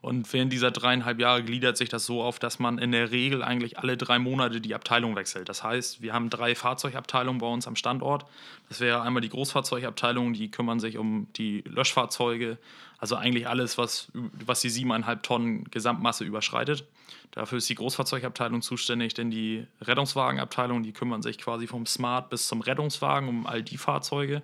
Und 0.04 0.34
während 0.34 0.52
dieser 0.52 0.70
dreieinhalb 0.70 1.18
Jahre 1.22 1.44
gliedert 1.44 1.78
sich 1.78 1.88
das 1.88 2.06
so 2.06 2.22
auf, 2.22 2.38
dass 2.38 2.60
man 2.60 2.78
in 2.78 2.92
der 2.92 3.12
Regel 3.12 3.42
eigentlich 3.42 3.80
alle 3.80 3.96
drei 3.96 4.20
Monate 4.20 4.60
die 4.60 4.76
Abteilung 4.76 5.16
wechselt. 5.16 5.48
Das 5.48 5.64
heißt, 5.64 6.02
wir 6.02 6.12
haben 6.12 6.30
drei 6.30 6.56
Fahrzeugabteilungen 6.56 7.40
bei 7.40 7.48
uns 7.48 7.68
am 7.68 7.78
Standort. 7.78 8.26
Das 8.68 8.82
wäre 8.82 9.02
einmal 9.02 9.22
die 9.22 9.30
Großfahrzeugabteilung, 9.30 10.34
die 10.34 10.52
kümmern 10.52 10.82
sich 10.82 10.98
um 10.98 11.28
die 11.38 11.64
Löschfahrzeuge, 11.66 12.58
also 12.98 13.16
eigentlich 13.16 13.48
alles, 13.48 13.78
was, 13.78 14.12
was 14.46 14.60
die 14.60 14.70
siebeneinhalb 14.70 15.24
Tonnen 15.24 15.72
Gesamtmasse 15.72 16.26
überschreitet. 16.26 16.84
Dafür 17.32 17.60
ist 17.60 17.70
die 17.70 17.76
Großfahrzeugabteilung 17.76 18.62
zuständig, 18.62 19.14
denn 19.14 19.32
die 19.32 19.66
Rettungswagenabteilung, 19.80 20.84
die 20.84 20.92
kümmern 20.92 21.22
sich 21.22 21.38
quasi 21.38 21.66
vom 21.66 21.86
Smart 21.86 22.30
bis 22.30 22.50
zum 22.50 22.60
Rettungswagen 22.60 23.30
um 23.30 23.48
all 23.48 23.64
die 23.64 23.78
Fahrzeuge 23.78 24.44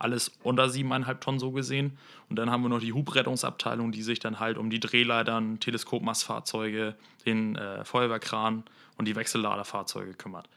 alles 0.00 0.32
unter 0.42 0.64
7,5 0.64 1.20
Tonnen 1.20 1.38
so 1.38 1.52
gesehen. 1.52 1.98
Und 2.28 2.36
dann 2.36 2.50
haben 2.50 2.62
wir 2.62 2.68
noch 2.68 2.80
die 2.80 2.92
Hubrettungsabteilung, 2.92 3.92
die 3.92 4.02
sich 4.02 4.18
dann 4.18 4.40
halt 4.40 4.58
um 4.58 4.70
die 4.70 4.80
Drehleitern, 4.80 5.60
Teleskopmastfahrzeuge, 5.60 6.96
den 7.26 7.56
äh, 7.56 7.84
Feuerwehrkran 7.84 8.64
und 8.96 9.04
die 9.06 9.14
Wechselladerfahrzeuge 9.14 10.14
kümmert. 10.14 10.48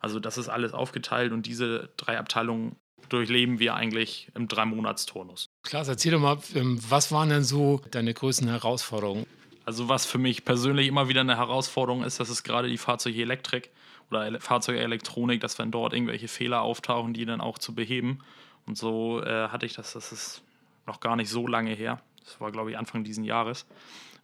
Also 0.00 0.18
das 0.18 0.38
ist 0.38 0.48
alles 0.48 0.72
aufgeteilt 0.72 1.32
und 1.32 1.46
diese 1.46 1.90
drei 1.96 2.18
Abteilungen 2.18 2.76
durchleben 3.08 3.58
wir 3.58 3.74
eigentlich 3.74 4.30
im 4.34 4.48
Drei-Monats-Turnus. 4.48 5.50
Klaas, 5.62 5.88
erzähl 5.88 6.12
doch 6.12 6.20
mal, 6.20 6.38
ähm, 6.54 6.78
was 6.88 7.12
waren 7.12 7.28
denn 7.28 7.44
so 7.44 7.82
deine 7.90 8.14
größten 8.14 8.48
Herausforderungen? 8.48 9.26
Also 9.64 9.88
was 9.88 10.06
für 10.06 10.18
mich 10.18 10.44
persönlich 10.44 10.88
immer 10.88 11.08
wieder 11.08 11.20
eine 11.20 11.36
Herausforderung 11.36 12.02
ist, 12.04 12.20
das 12.20 12.30
ist 12.30 12.42
gerade 12.42 12.68
die 12.68 12.78
Fahrzeugelektrik 12.78 13.70
oder 14.10 14.40
Fahrzeugelektronik, 14.40 15.40
dass 15.40 15.58
wenn 15.58 15.70
dort 15.70 15.92
irgendwelche 15.92 16.28
Fehler 16.28 16.62
auftauchen, 16.62 17.14
die 17.14 17.24
dann 17.24 17.40
auch 17.40 17.58
zu 17.58 17.74
beheben. 17.74 18.18
Und 18.66 18.78
so 18.78 19.22
äh, 19.22 19.48
hatte 19.48 19.66
ich 19.66 19.74
das, 19.74 19.92
das 19.92 20.12
ist 20.12 20.42
noch 20.86 21.00
gar 21.00 21.16
nicht 21.16 21.28
so 21.28 21.46
lange 21.46 21.72
her. 21.72 22.00
Das 22.24 22.40
war, 22.40 22.52
glaube 22.52 22.70
ich, 22.70 22.78
Anfang 22.78 23.04
dieses 23.04 23.24
Jahres. 23.24 23.66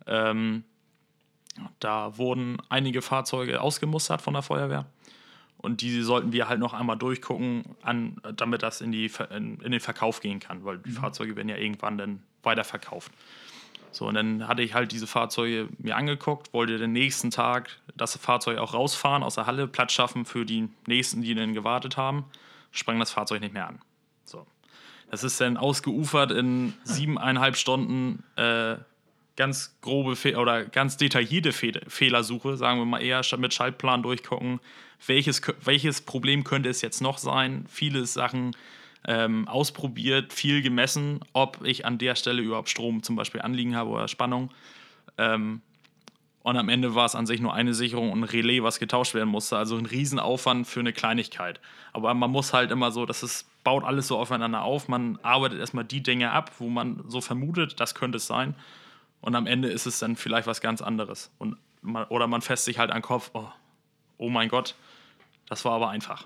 Ähm, 0.07 0.65
da 1.81 2.17
wurden 2.17 2.59
einige 2.69 3.03
Fahrzeuge 3.03 3.61
ausgemustert 3.61 4.23
von 4.23 4.35
der 4.35 4.43
Feuerwehr. 4.43 4.87
Und 5.57 5.81
die 5.81 6.03
sollten 6.03 6.33
wir 6.33 6.49
halt 6.49 6.61
noch 6.61 6.73
einmal 6.73 6.97
durchgucken, 6.97 7.65
an, 7.83 8.21
damit 8.37 8.63
das 8.63 8.81
in, 8.81 8.93
die, 8.93 9.11
in, 9.31 9.59
in 9.61 9.73
den 9.73 9.81
Verkauf 9.81 10.21
gehen 10.21 10.39
kann, 10.39 10.65
weil 10.65 10.79
die 10.79 10.91
mhm. 10.91 10.95
Fahrzeuge 10.95 11.35
werden 11.35 11.49
ja 11.49 11.57
irgendwann 11.57 11.99
dann 11.99 12.23
weiterverkauft. 12.45 13.13
So, 13.91 14.07
und 14.07 14.15
dann 14.15 14.47
hatte 14.47 14.63
ich 14.63 14.75
halt 14.75 14.93
diese 14.93 15.09
Fahrzeuge 15.09 15.69
mir 15.79 15.97
angeguckt, 15.97 16.53
wollte 16.53 16.79
den 16.79 16.93
nächsten 16.93 17.31
Tag 17.31 17.71
das 17.97 18.17
Fahrzeug 18.17 18.59
auch 18.59 18.75
rausfahren 18.75 19.25
aus 19.25 19.35
der 19.35 19.47
Halle, 19.47 19.67
Platz 19.67 19.93
schaffen 19.93 20.25
für 20.25 20.45
die 20.45 20.69
nächsten, 20.87 21.23
die 21.23 21.35
dann 21.35 21.55
gewartet 21.55 21.97
haben, 21.97 22.25
sprang 22.71 23.01
das 23.01 23.11
Fahrzeug 23.11 23.41
nicht 23.41 23.55
mehr 23.55 23.67
an. 23.67 23.81
So. 24.29 24.47
Das 25.11 25.25
ist 25.25 25.41
dann 25.41 25.57
ausgeufert 25.57 26.33
in 26.33 26.75
siebeneinhalb 26.85 27.57
Stunden 27.57 28.23
äh, 28.37 28.77
ganz 29.37 29.77
grobe 29.81 30.17
Fe 30.17 30.37
oder 30.37 30.65
ganz 30.65 30.97
detaillierte 30.97 31.53
Fe 31.53 31.81
Fehlersuche, 31.87 32.57
sagen 32.57 32.79
wir 32.81 32.85
mal 32.85 33.01
eher 33.01 33.23
mit 33.39 33.55
Schaltplan 33.55 34.03
durchgucken, 34.03 34.61
welches, 35.07 35.41
welches 35.65 36.01
Problem 36.01 36.45
könnte 36.45 36.69
es 36.69 36.83
jetzt 36.83 37.01
noch 37.01 37.19
sein, 37.19 37.65
viele 37.69 38.05
Sachen 38.05 38.55
ähm, 39.07 39.49
ausprobiert, 39.49 40.33
viel 40.33 40.61
gemessen, 40.61 41.21
ob 41.33 41.65
ich 41.65 41.87
an 41.87 41.99
der 41.99 42.17
Stelle 42.17 42.43
überhaupt 42.43 42.69
Strom 42.69 43.03
zum 43.03 43.17
Beispiel 43.17 43.41
anliegen 43.41 43.77
habe 43.77 43.91
oder 43.91 44.09
Spannung. 44.09 44.51
Ähm, 45.17 45.63
und 46.43 46.57
am 46.57 46.69
Ende 46.69 46.95
war 46.95 47.05
es 47.05 47.15
an 47.15 47.27
sich 47.27 47.41
nur 47.41 47.55
eine 47.55 47.75
Sicherung 47.75 48.11
und 48.11 48.21
ein 48.21 48.25
Relais, 48.25 48.63
was 48.63 48.79
getauscht 48.79 49.15
werden 49.15 49.29
musste. 49.29 49.57
Also 49.57 49.77
ein 49.77 49.87
Riesenaufwand 49.87 50.67
für 50.67 50.81
eine 50.81 50.93
Kleinigkeit. 50.93 51.61
Aber 51.93 52.15
man 52.15 52.31
muss 52.31 52.53
halt 52.53 52.71
immer 52.71 52.91
so, 52.91 53.07
das 53.07 53.23
ist, 53.23 53.47
baut 53.69 53.85
alles 53.85 54.09
so 54.09 54.17
aufeinander 54.17 54.63
auf. 54.63 54.89
Man 54.89 55.19
arbeitet 55.23 55.59
erstmal 55.61 55.85
die 55.85 56.03
Dinge 56.03 56.31
ab, 56.31 56.53
wo 56.59 56.71
man 56.71 57.05
so 57.07 57.21
vermutet, 57.21 57.79
das 57.79 57.95
könnte 57.95 58.17
es 58.17 58.27
sein. 58.27 58.55
Und 59.21 59.35
am 59.35 59.47
Ende 59.47 59.69
ist 59.69 59.85
es 59.85 59.99
dann 59.99 60.17
vielleicht 60.17 60.47
was 60.47 60.63
ganz 60.63 60.81
anderes. 60.81 61.31
Und 61.37 61.59
man, 61.83 62.05
oder 62.05 62.27
man 62.29 62.41
fässt 62.41 62.65
sich 62.65 62.79
halt 62.79 62.91
an 62.91 63.01
den 63.01 63.03
Kopf, 63.03 63.31
oh, 63.35 63.47
oh 64.17 64.31
mein 64.31 64.49
Gott, 64.49 64.75
das 65.51 65.67
war 65.67 65.73
aber 65.73 65.91
einfach. 65.91 66.25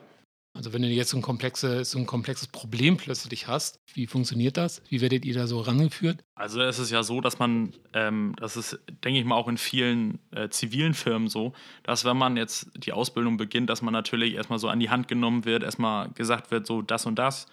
Also 0.63 0.75
wenn 0.75 0.83
du 0.83 0.89
jetzt 0.89 1.11
so 1.11 1.17
ein, 1.17 1.23
komplexe, 1.23 1.85
so 1.85 1.99
ein 1.99 2.07
komplexes 2.07 2.47
Problem 2.47 2.97
plötzlich 2.97 3.49
hast, 3.49 3.81
wie 3.95 4.07
funktioniert 4.07 4.57
das? 4.57 4.81
Wie 4.89 5.01
werdet 5.01 5.25
ihr 5.25 5.35
da 5.35 5.49
so 5.49 5.59
rangeführt? 5.61 6.23
Also 6.37 6.61
es 6.63 6.79
ist 6.79 6.93
ja 6.93 7.03
so, 7.03 7.21
dass 7.21 7.41
man, 7.41 7.73
ähm, 7.95 8.37
das 8.39 8.57
ist, 8.57 8.79
denke 9.03 9.19
ich 9.19 9.25
mal, 9.25 9.35
auch 9.35 9.49
in 9.49 9.59
vielen 9.59 10.21
äh, 10.31 10.51
zivilen 10.51 10.95
Firmen 10.95 11.27
so, 11.27 11.53
dass 11.83 12.05
wenn 12.05 12.17
man 12.17 12.37
jetzt 12.37 12.71
die 12.77 12.93
Ausbildung 12.93 13.39
beginnt, 13.39 13.71
dass 13.71 13.83
man 13.83 13.93
natürlich 13.93 14.35
erstmal 14.35 14.61
so 14.61 14.69
an 14.69 14.79
die 14.79 14.89
Hand 14.89 15.09
genommen 15.09 15.45
wird, 15.45 15.65
erstmal 15.65 16.11
gesagt 16.11 16.53
wird, 16.53 16.65
so 16.65 16.81
das 16.81 17.07
und 17.07 17.17
das, 17.19 17.49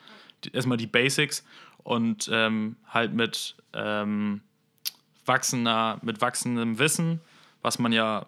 erstmal 0.53 0.77
die 0.77 0.85
Basics 0.85 1.43
und 1.79 2.29
ähm, 2.31 2.75
halt 2.85 3.15
mit, 3.15 3.55
ähm, 3.73 4.41
wachsender, 5.25 5.97
mit 6.03 6.21
wachsendem 6.21 6.77
Wissen, 6.77 7.21
was 7.63 7.79
man 7.79 7.91
ja 7.91 8.27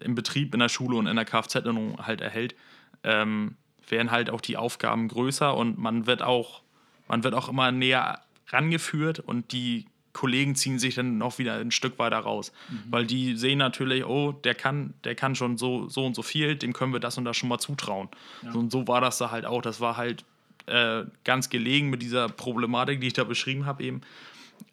im 0.00 0.14
Betrieb, 0.14 0.54
in 0.54 0.60
der 0.60 0.68
Schule 0.68 0.96
und 0.96 1.08
in 1.08 1.16
der 1.16 1.24
kfz 1.24 1.64
halt 2.06 2.20
erhält, 2.20 2.54
ähm, 3.02 3.56
werden 3.90 4.10
halt 4.10 4.30
auch 4.30 4.40
die 4.40 4.56
Aufgaben 4.56 5.08
größer 5.08 5.56
und 5.56 5.78
man 5.78 6.06
wird 6.06 6.22
auch, 6.22 6.62
man 7.08 7.24
wird 7.24 7.34
auch 7.34 7.48
immer 7.48 7.72
näher 7.72 8.20
rangeführt 8.48 9.20
und 9.20 9.52
die 9.52 9.86
Kollegen 10.12 10.56
ziehen 10.56 10.78
sich 10.78 10.96
dann 10.96 11.18
noch 11.18 11.38
wieder 11.38 11.54
ein 11.54 11.70
Stück 11.70 11.98
weiter 11.98 12.18
raus. 12.18 12.52
Mhm. 12.68 12.82
Weil 12.90 13.06
die 13.06 13.36
sehen 13.36 13.58
natürlich, 13.58 14.04
oh, 14.04 14.32
der 14.32 14.54
kann, 14.54 14.94
der 15.04 15.14
kann 15.14 15.34
schon 15.34 15.56
so, 15.56 15.88
so 15.88 16.04
und 16.04 16.14
so 16.14 16.22
viel, 16.22 16.56
dem 16.56 16.72
können 16.72 16.92
wir 16.92 17.00
das 17.00 17.16
und 17.16 17.24
das 17.24 17.36
schon 17.36 17.48
mal 17.48 17.58
zutrauen. 17.58 18.08
Ja. 18.42 18.52
und 18.52 18.72
so 18.72 18.88
war 18.88 19.00
das 19.00 19.18
da 19.18 19.30
halt 19.30 19.46
auch. 19.46 19.62
Das 19.62 19.80
war 19.80 19.96
halt 19.96 20.24
äh, 20.66 21.04
ganz 21.24 21.48
gelegen 21.48 21.90
mit 21.90 22.02
dieser 22.02 22.28
Problematik, 22.28 23.00
die 23.00 23.08
ich 23.08 23.12
da 23.12 23.24
beschrieben 23.24 23.66
habe 23.66 23.82
eben. 23.84 24.00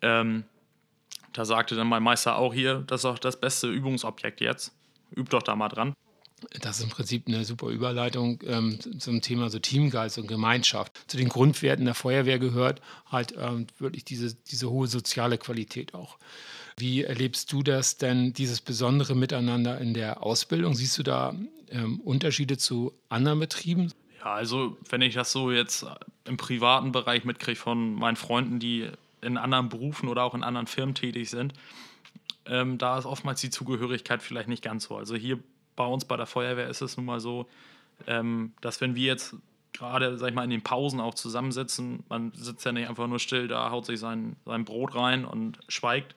Ähm, 0.01 0.43
da 1.33 1.45
sagte 1.45 1.75
dann 1.75 1.87
mein 1.87 2.01
Meister 2.01 2.37
auch 2.37 2.53
hier, 2.53 2.83
das 2.87 3.01
ist 3.01 3.05
auch 3.05 3.19
das 3.19 3.39
beste 3.39 3.67
Übungsobjekt 3.67 4.41
jetzt. 4.41 4.75
Übt 5.15 5.29
doch 5.29 5.43
da 5.43 5.55
mal 5.55 5.69
dran. 5.69 5.93
Das 6.61 6.77
ist 6.77 6.83
im 6.83 6.89
Prinzip 6.89 7.27
eine 7.27 7.45
super 7.45 7.67
Überleitung 7.67 8.39
ähm, 8.45 8.79
zum 8.99 9.21
Thema 9.21 9.49
so 9.49 9.57
Teamgeist 9.57 10.19
und 10.19 10.27
Gemeinschaft. 10.27 10.91
Zu 11.07 11.17
den 11.17 11.29
Grundwerten 11.29 11.85
der 11.85 11.95
Feuerwehr 11.95 12.37
gehört 12.37 12.81
halt 13.11 13.33
ähm, 13.39 13.65
wirklich 13.79 14.05
diese, 14.05 14.35
diese 14.35 14.69
hohe 14.69 14.87
soziale 14.87 15.39
Qualität 15.39 15.95
auch. 15.95 16.17
Wie 16.77 17.03
erlebst 17.03 17.51
du 17.51 17.63
das 17.63 17.97
denn, 17.97 18.33
dieses 18.33 18.61
besondere 18.61 19.15
Miteinander 19.15 19.79
in 19.81 19.95
der 19.95 20.21
Ausbildung? 20.21 20.75
Siehst 20.75 20.99
du 20.99 21.03
da 21.03 21.33
ähm, 21.71 21.99
Unterschiede 22.01 22.57
zu 22.57 22.93
anderen 23.09 23.39
Betrieben? 23.39 23.91
Ja, 24.19 24.35
also 24.35 24.77
wenn 24.89 25.01
ich 25.01 25.15
das 25.15 25.31
so 25.31 25.51
jetzt 25.51 25.87
im 26.25 26.37
privaten 26.37 26.91
Bereich 26.91 27.25
mitkriege 27.25 27.59
von 27.59 27.95
meinen 27.95 28.15
Freunden, 28.15 28.59
die 28.59 28.89
in 29.21 29.37
anderen 29.37 29.69
Berufen 29.69 30.07
oder 30.07 30.23
auch 30.23 30.35
in 30.35 30.43
anderen 30.43 30.67
Firmen 30.67 30.93
tätig 30.93 31.31
sind, 31.31 31.53
ähm, 32.45 32.77
da 32.77 32.99
ist 32.99 33.05
oftmals 33.05 33.41
die 33.41 33.49
Zugehörigkeit 33.49 34.21
vielleicht 34.21 34.47
nicht 34.47 34.63
ganz 34.63 34.85
so. 34.85 34.97
Also 34.97 35.15
hier 35.15 35.39
bei 35.77 35.85
uns 35.85 36.03
bei 36.03 36.17
der 36.17 36.25
Feuerwehr 36.25 36.67
ist 36.67 36.81
es 36.81 36.97
nun 36.97 37.05
mal 37.05 37.21
so, 37.21 37.47
ähm, 38.05 38.51
dass 38.59 38.81
wenn 38.81 38.95
wir 38.95 39.05
jetzt 39.05 39.35
gerade, 39.71 40.17
sag 40.17 40.29
ich 40.29 40.35
mal, 40.35 40.43
in 40.43 40.49
den 40.49 40.63
Pausen 40.63 40.99
auch 40.99 41.13
zusammensitzen, 41.13 42.03
man 42.09 42.33
sitzt 42.33 42.65
ja 42.65 42.73
nicht 42.73 42.89
einfach 42.89 43.07
nur 43.07 43.19
still 43.19 43.47
da, 43.47 43.71
haut 43.71 43.85
sich 43.85 43.99
sein, 43.99 44.35
sein 44.45 44.65
Brot 44.65 44.95
rein 44.95 45.23
und 45.23 45.59
schweigt, 45.69 46.15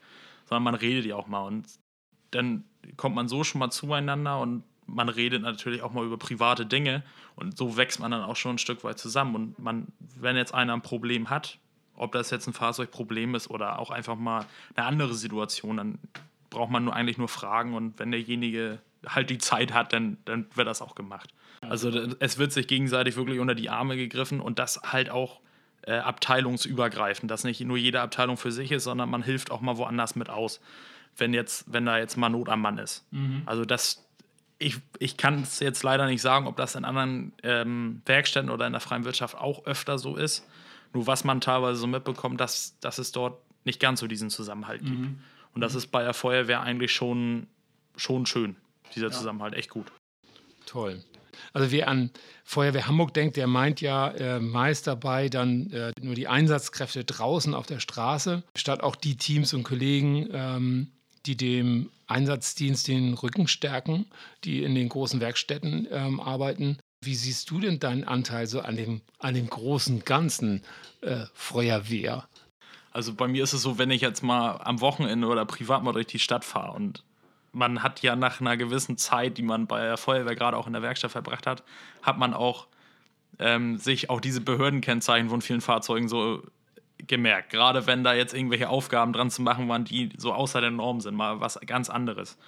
sondern 0.49 0.64
man 0.64 0.75
redet 0.75 1.05
ja 1.05 1.14
auch 1.14 1.29
mal. 1.29 1.47
Und 1.47 1.67
dann 2.33 2.64
kommt 2.97 3.14
man 3.14 3.29
so 3.29 3.45
schon 3.45 3.61
mal 3.61 3.71
zueinander 3.71 4.40
und 4.40 4.64
man 4.87 5.09
redet 5.09 5.43
natürlich 5.43 5.83
auch 5.83 5.93
mal 5.93 6.05
über 6.05 6.17
private 6.17 6.67
Dinge 6.67 7.05
und 7.37 7.57
so 7.57 7.76
wächst 7.76 8.00
man 8.00 8.11
dann 8.11 8.25
auch 8.25 8.35
schon 8.35 8.57
ein 8.57 8.59
Stück 8.59 8.83
weit 8.83 8.99
zusammen. 8.99 9.37
Und 9.37 9.59
man, 9.61 9.87
wenn 10.19 10.37
jetzt 10.37 10.52
einer 10.52 10.73
ein 10.73 10.83
Problem 10.83 11.31
hat 11.31 11.61
ob 12.00 12.12
das 12.12 12.31
jetzt 12.31 12.47
ein 12.47 12.55
Fahrzeugproblem 12.55 13.35
ist 13.35 13.50
oder 13.50 13.79
auch 13.79 13.90
einfach 13.90 14.17
mal 14.17 14.47
eine 14.75 14.87
andere 14.87 15.12
Situation, 15.12 15.76
dann 15.76 15.99
braucht 16.49 16.71
man 16.71 16.85
nur 16.85 16.97
eigentlich 16.97 17.19
nur 17.19 17.29
fragen 17.29 17.75
und 17.75 17.99
wenn 17.99 18.11
derjenige 18.11 18.79
halt 19.07 19.30
die 19.30 19.38
Zeit 19.38 19.73
hat, 19.73 19.92
dann, 19.92 20.19
dann 20.25 20.47
wird 20.54 20.66
das 20.66 20.83
auch 20.83 20.95
gemacht. 20.95 21.33
Also 21.62 21.90
es 22.21 22.38
wird 22.38 22.52
sich 22.52 22.66
gegenseitig 22.66 23.16
wirklich 23.16 23.38
unter 23.38 23.54
die 23.54 23.69
Arme 23.69 23.97
gegriffen 23.97 24.40
und 24.40 24.59
das 24.59 24.80
halt 24.83 25.11
auch 25.11 25.40
äh, 25.83 25.92
abteilungsübergreifend, 25.92 27.30
dass 27.30 27.45
nicht 27.45 27.61
nur 27.61 27.76
jede 27.76 28.00
Abteilung 28.00 28.37
für 28.37 28.52
sich 28.52 28.73
ist, 28.73 28.85
sondern 28.85 29.11
man 29.11 29.23
hilft 29.23 29.50
auch 29.50 29.61
mal 29.61 29.76
woanders 29.76 30.16
mit 30.16 30.30
aus, 30.30 30.61
wenn 31.16 31.35
jetzt, 31.35 31.73
wenn 31.73 31.87
da 31.87 31.99
jetzt 31.99 32.16
mal 32.16 32.30
Not 32.30 32.49
am 32.49 32.62
Mann 32.62 32.78
ist. 32.78 33.07
Mhm. 33.11 33.42
Also 33.47 33.64
das, 33.64 34.07
ich, 34.59 34.78
ich 34.99 35.16
kann 35.16 35.42
es 35.42 35.61
jetzt 35.61 35.83
leider 35.83 36.07
nicht 36.07 36.23
sagen, 36.23 36.47
ob 36.47 36.57
das 36.57 36.75
in 36.75 36.85
anderen 36.85 37.33
ähm, 37.42 38.02
Werkstätten 38.07 38.50
oder 38.50 38.66
in 38.66 38.73
der 38.73 38.80
freien 38.80 39.04
Wirtschaft 39.04 39.37
auch 39.37 39.66
öfter 39.66 39.99
so 39.99 40.16
ist. 40.16 40.47
Nur 40.92 41.07
was 41.07 41.25
man 41.25 41.40
teilweise 41.40 41.78
so 41.78 41.87
mitbekommt, 41.87 42.40
dass, 42.40 42.78
dass 42.80 42.99
es 42.99 43.12
dort 43.12 43.38
nicht 43.64 43.80
ganz 43.80 44.00
so 44.00 44.07
diesen 44.07 44.30
Zusammenhalt 44.30 44.83
gibt. 44.83 44.99
Mhm. 44.99 45.21
Und 45.54 45.61
das 45.61 45.75
ist 45.75 45.88
bei 45.88 46.02
der 46.02 46.14
Feuerwehr 46.14 46.62
eigentlich 46.62 46.92
schon, 46.92 47.47
schon 47.97 48.26
schön, 48.26 48.57
dieser 48.94 49.09
ja. 49.09 49.12
Zusammenhalt, 49.12 49.54
echt 49.54 49.70
gut. 49.70 49.92
Toll. 50.66 51.02
Also 51.52 51.73
wer 51.73 51.88
an 51.88 52.11
Feuerwehr 52.44 52.87
Hamburg 52.87 53.14
denkt, 53.14 53.37
der 53.37 53.47
meint 53.47 53.80
ja 53.80 54.09
äh, 54.09 54.40
meist 54.40 54.87
dabei 54.87 55.28
dann 55.28 55.70
äh, 55.70 55.92
nur 56.00 56.14
die 56.14 56.28
Einsatzkräfte 56.28 57.04
draußen 57.04 57.54
auf 57.54 57.66
der 57.66 57.80
Straße, 57.80 58.42
statt 58.56 58.82
auch 58.82 58.97
die 58.97 59.16
Teams 59.16 59.54
und 59.54 59.62
Kollegen, 59.62 60.28
ähm, 60.32 60.88
die 61.26 61.37
dem 61.37 61.90
Einsatzdienst 62.06 62.88
den 62.88 63.14
Rücken 63.14 63.47
stärken, 63.47 64.06
die 64.44 64.62
in 64.64 64.75
den 64.75 64.88
großen 64.88 65.20
Werkstätten 65.20 65.87
ähm, 65.90 66.20
arbeiten. 66.20 66.78
Wie 67.02 67.14
siehst 67.14 67.50
du 67.50 67.61
denn 67.61 67.78
deinen 67.78 68.04
Anteil 68.04 68.47
so 68.47 68.61
an 68.61 68.76
dem, 68.76 69.00
an 69.18 69.35
dem 69.35 69.49
großen 69.49 70.04
Ganzen 70.04 70.62
äh, 71.02 71.25
Feuerwehr? 71.32 72.28
Also 72.92 73.14
bei 73.14 73.28
mir 73.28 73.44
ist 73.44 73.52
es 73.52 73.62
so, 73.62 73.78
wenn 73.78 73.90
ich 73.90 74.02
jetzt 74.02 74.23
mal 74.23 74.56
am 74.62 74.80
Wochenende 74.80 75.28
oder 75.28 75.47
privat 75.47 75.82
mal 75.82 75.92
durch 75.92 76.09
die 76.09 76.18
Stadt 76.18 76.44
fahre 76.44 76.73
und 76.73 77.04
man 77.52 77.83
hat 77.83 78.02
ja 78.02 78.16
nach 78.16 78.40
einer 78.40 78.57
gewissen 78.57 78.97
Zeit, 78.97 79.38
die 79.38 79.42
man 79.42 79.66
bei 79.66 79.83
der 79.83 79.97
Feuerwehr 79.97 80.37
gerade 80.37 80.57
auch 80.57 80.66
in 80.66 80.73
der 80.73 80.83
Werkstatt 80.83 81.11
verbracht 81.11 81.47
hat, 81.47 81.62
hat 82.02 82.19
man 82.19 82.35
auch 82.35 82.66
ähm, 83.38 83.78
sich 83.78 84.11
auch 84.11 84.21
diese 84.21 84.40
Behördenkennzeichen 84.40 85.30
von 85.30 85.42
vielen 85.42 85.61
Fahrzeugen 85.61 86.09
so 86.09 86.42
gemerkt. 87.07 87.50
Gerade 87.50 87.87
wenn 87.87 88.04
da 88.04 88.14
jetzt 88.14 88.35
irgendwelche 88.35 88.69
Aufgaben 88.69 89.12
dran 89.12 89.30
zu 89.30 89.42
machen 89.42 89.69
waren, 89.69 89.85
die 89.85 90.11
so 90.16 90.33
außer 90.33 90.61
der 90.61 90.71
Norm 90.71 91.00
sind, 91.00 91.14
mal 91.14 91.40
was 91.40 91.59
ganz 91.66 91.90
anderes. 91.90 92.38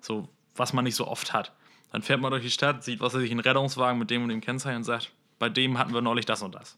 So, 0.00 0.28
was 0.56 0.72
man 0.72 0.84
nicht 0.84 0.94
so 0.94 1.06
oft 1.06 1.32
hat. 1.32 1.52
Dann 1.92 2.02
fährt 2.02 2.20
man 2.20 2.30
durch 2.30 2.42
die 2.42 2.50
Stadt, 2.50 2.84
sieht, 2.84 3.00
was 3.00 3.14
weiß 3.14 3.22
ich, 3.22 3.30
einen 3.30 3.40
Rettungswagen 3.40 3.98
mit 3.98 4.10
dem 4.10 4.22
und 4.22 4.28
dem 4.28 4.40
Kennzeichen 4.40 4.78
und 4.78 4.84
sagt, 4.84 5.12
bei 5.38 5.48
dem 5.48 5.78
hatten 5.78 5.94
wir 5.94 6.02
neulich 6.02 6.26
das 6.26 6.42
und 6.42 6.54
das. 6.54 6.76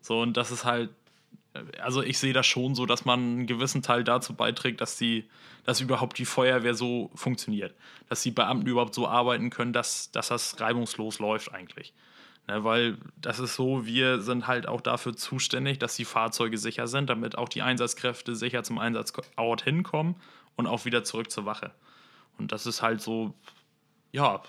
So, 0.00 0.20
und 0.20 0.36
das 0.36 0.50
ist 0.50 0.64
halt 0.64 0.90
also 1.80 2.02
ich 2.02 2.18
sehe 2.18 2.32
das 2.32 2.46
schon 2.46 2.74
so, 2.74 2.86
dass 2.86 3.04
man 3.04 3.20
einen 3.20 3.46
gewissen 3.46 3.82
Teil 3.82 4.04
dazu 4.04 4.34
beiträgt, 4.34 4.80
dass 4.80 4.96
die, 4.96 5.28
dass 5.64 5.80
überhaupt 5.80 6.18
die 6.18 6.24
Feuerwehr 6.24 6.74
so 6.74 7.10
funktioniert. 7.14 7.74
Dass 8.08 8.22
die 8.22 8.30
Beamten 8.30 8.66
überhaupt 8.66 8.94
so 8.94 9.08
arbeiten 9.08 9.50
können, 9.50 9.72
dass, 9.72 10.12
dass 10.12 10.28
das 10.28 10.60
reibungslos 10.60 11.18
läuft 11.18 11.52
eigentlich. 11.52 11.92
Ne, 12.46 12.64
weil 12.64 12.98
das 13.16 13.38
ist 13.38 13.54
so, 13.54 13.84
wir 13.84 14.20
sind 14.20 14.46
halt 14.46 14.66
auch 14.66 14.80
dafür 14.80 15.14
zuständig, 15.14 15.78
dass 15.78 15.96
die 15.96 16.04
Fahrzeuge 16.04 16.58
sicher 16.58 16.86
sind, 16.86 17.10
damit 17.10 17.36
auch 17.36 17.48
die 17.48 17.62
Einsatzkräfte 17.62 18.34
sicher 18.34 18.62
zum 18.62 18.78
Einsatzort 18.78 19.62
hinkommen 19.62 20.16
und 20.56 20.66
auch 20.66 20.84
wieder 20.84 21.04
zurück 21.04 21.30
zur 21.30 21.46
Wache. 21.46 21.72
Und 22.38 22.52
das 22.52 22.66
ist 22.66 22.80
halt 22.82 23.02
so, 23.02 23.34
ja, 24.12 24.42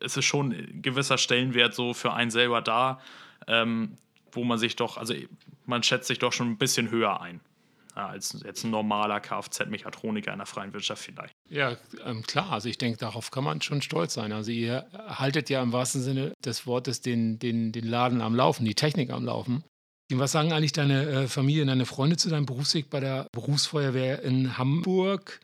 es 0.00 0.16
ist 0.16 0.24
schon 0.24 0.52
ein 0.52 0.82
gewisser 0.82 1.18
Stellenwert 1.18 1.74
so 1.74 1.94
für 1.94 2.12
einen 2.12 2.30
selber 2.30 2.60
da, 2.60 3.00
ähm, 3.46 3.96
wo 4.32 4.44
man 4.44 4.58
sich 4.58 4.76
doch, 4.76 4.96
also 4.96 5.14
man 5.66 5.82
schätzt 5.82 6.08
sich 6.08 6.18
doch 6.18 6.32
schon 6.32 6.50
ein 6.50 6.58
bisschen 6.58 6.90
höher 6.90 7.20
ein. 7.20 7.40
Als 7.94 8.42
jetzt 8.42 8.64
ein 8.64 8.70
normaler 8.70 9.20
Kfz-Mechatroniker 9.20 10.32
in 10.32 10.38
der 10.38 10.46
freien 10.46 10.72
Wirtschaft 10.72 11.02
vielleicht. 11.02 11.34
Ja, 11.50 11.76
ähm, 12.06 12.22
klar. 12.22 12.50
Also 12.50 12.70
ich 12.70 12.78
denke, 12.78 12.96
darauf 12.96 13.30
kann 13.30 13.44
man 13.44 13.60
schon 13.60 13.82
stolz 13.82 14.14
sein. 14.14 14.32
Also 14.32 14.50
ihr 14.50 14.86
haltet 14.94 15.50
ja 15.50 15.62
im 15.62 15.72
wahrsten 15.72 16.00
Sinne 16.00 16.32
des 16.42 16.66
Wortes 16.66 17.02
den, 17.02 17.38
den, 17.38 17.70
den 17.70 17.86
Laden 17.86 18.22
am 18.22 18.34
Laufen, 18.34 18.64
die 18.64 18.74
Technik 18.74 19.10
am 19.10 19.26
Laufen. 19.26 19.62
Was 20.10 20.32
sagen 20.32 20.52
eigentlich 20.52 20.72
deine 20.72 21.06
äh, 21.06 21.28
Familie, 21.28 21.66
deine 21.66 21.84
Freunde 21.84 22.16
zu 22.16 22.30
deinem 22.30 22.46
Berufsweg 22.46 22.88
bei 22.88 23.00
der 23.00 23.26
Berufsfeuerwehr 23.32 24.22
in 24.22 24.56
Hamburg? 24.56 25.40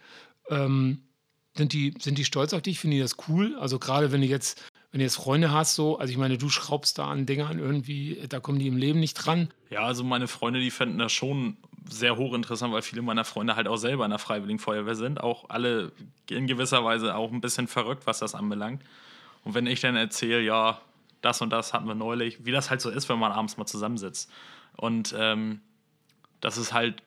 Ähm, 0.49 1.03
sind, 1.55 1.75
die, 1.75 1.95
sind 1.99 2.17
die 2.17 2.25
stolz 2.25 2.55
auf 2.55 2.63
dich? 2.63 2.81
Finden 2.81 2.97
die 2.97 3.03
das 3.03 3.17
cool? 3.29 3.57
Also 3.59 3.79
gerade 3.79 4.11
wenn 4.11 4.23
du 4.23 4.27
jetzt 4.27 4.63
wenn 4.91 5.01
du 5.01 5.05
jetzt 5.05 5.17
Freunde 5.17 5.53
hast, 5.53 5.75
so, 5.75 5.99
also 5.99 6.11
ich 6.11 6.17
meine, 6.17 6.39
du 6.39 6.49
schraubst 6.49 6.99
da 6.99 7.09
an 7.09 7.27
Dingern 7.27 7.59
irgendwie, 7.59 8.25
da 8.29 8.41
kommen 8.41 8.59
die 8.59 8.69
im 8.69 8.77
Leben 8.77 9.01
nicht 9.01 9.15
dran. 9.15 9.53
Ja, 9.71 9.81
also 9.81 10.03
meine 10.03 10.29
Freunde, 10.29 10.61
die 10.61 10.71
fänden 10.71 10.99
das 10.99 11.13
schon 11.13 11.59
sehr 11.91 12.17
hochinteressant, 12.17 12.73
weil 12.73 12.83
viele 12.83 13.03
meiner 13.03 13.25
Freunde 13.25 13.57
halt 13.57 13.69
auch 13.69 13.77
selber 13.77 14.05
in 14.05 14.11
der 14.11 14.19
Freiwilligen 14.19 14.59
Feuerwehr 14.59 14.95
sind. 14.95 15.21
Auch 15.21 15.51
alle 15.51 15.93
in 16.31 16.47
gewisser 16.47 16.85
Weise 16.85 17.15
auch 17.15 17.33
ein 17.33 17.41
bisschen 17.41 17.69
verrückt, 17.69 18.07
was 18.07 18.19
das 18.19 18.35
anbelangt. 18.35 18.83
Und 19.45 19.55
wenn 19.55 19.67
ich 19.67 19.81
dann 19.81 19.97
erzähle, 19.97 20.41
ja, 20.41 20.81
das 21.21 21.41
und 21.43 21.51
das 21.51 21.73
hatten 21.73 21.87
wir 21.87 21.95
neulich, 21.95 22.45
wie 22.45 22.53
das 22.53 22.71
halt 22.71 22.81
so 22.81 22.91
ist, 22.91 23.09
wenn 23.09 23.19
man 23.19 23.33
abends 23.33 23.57
mal 23.57 23.67
zusammensitzt. 23.67 24.31
Und 24.77 25.15
ähm, 25.19 25.61
das 26.41 26.57
ist 26.57 26.73
halt, 26.73 27.03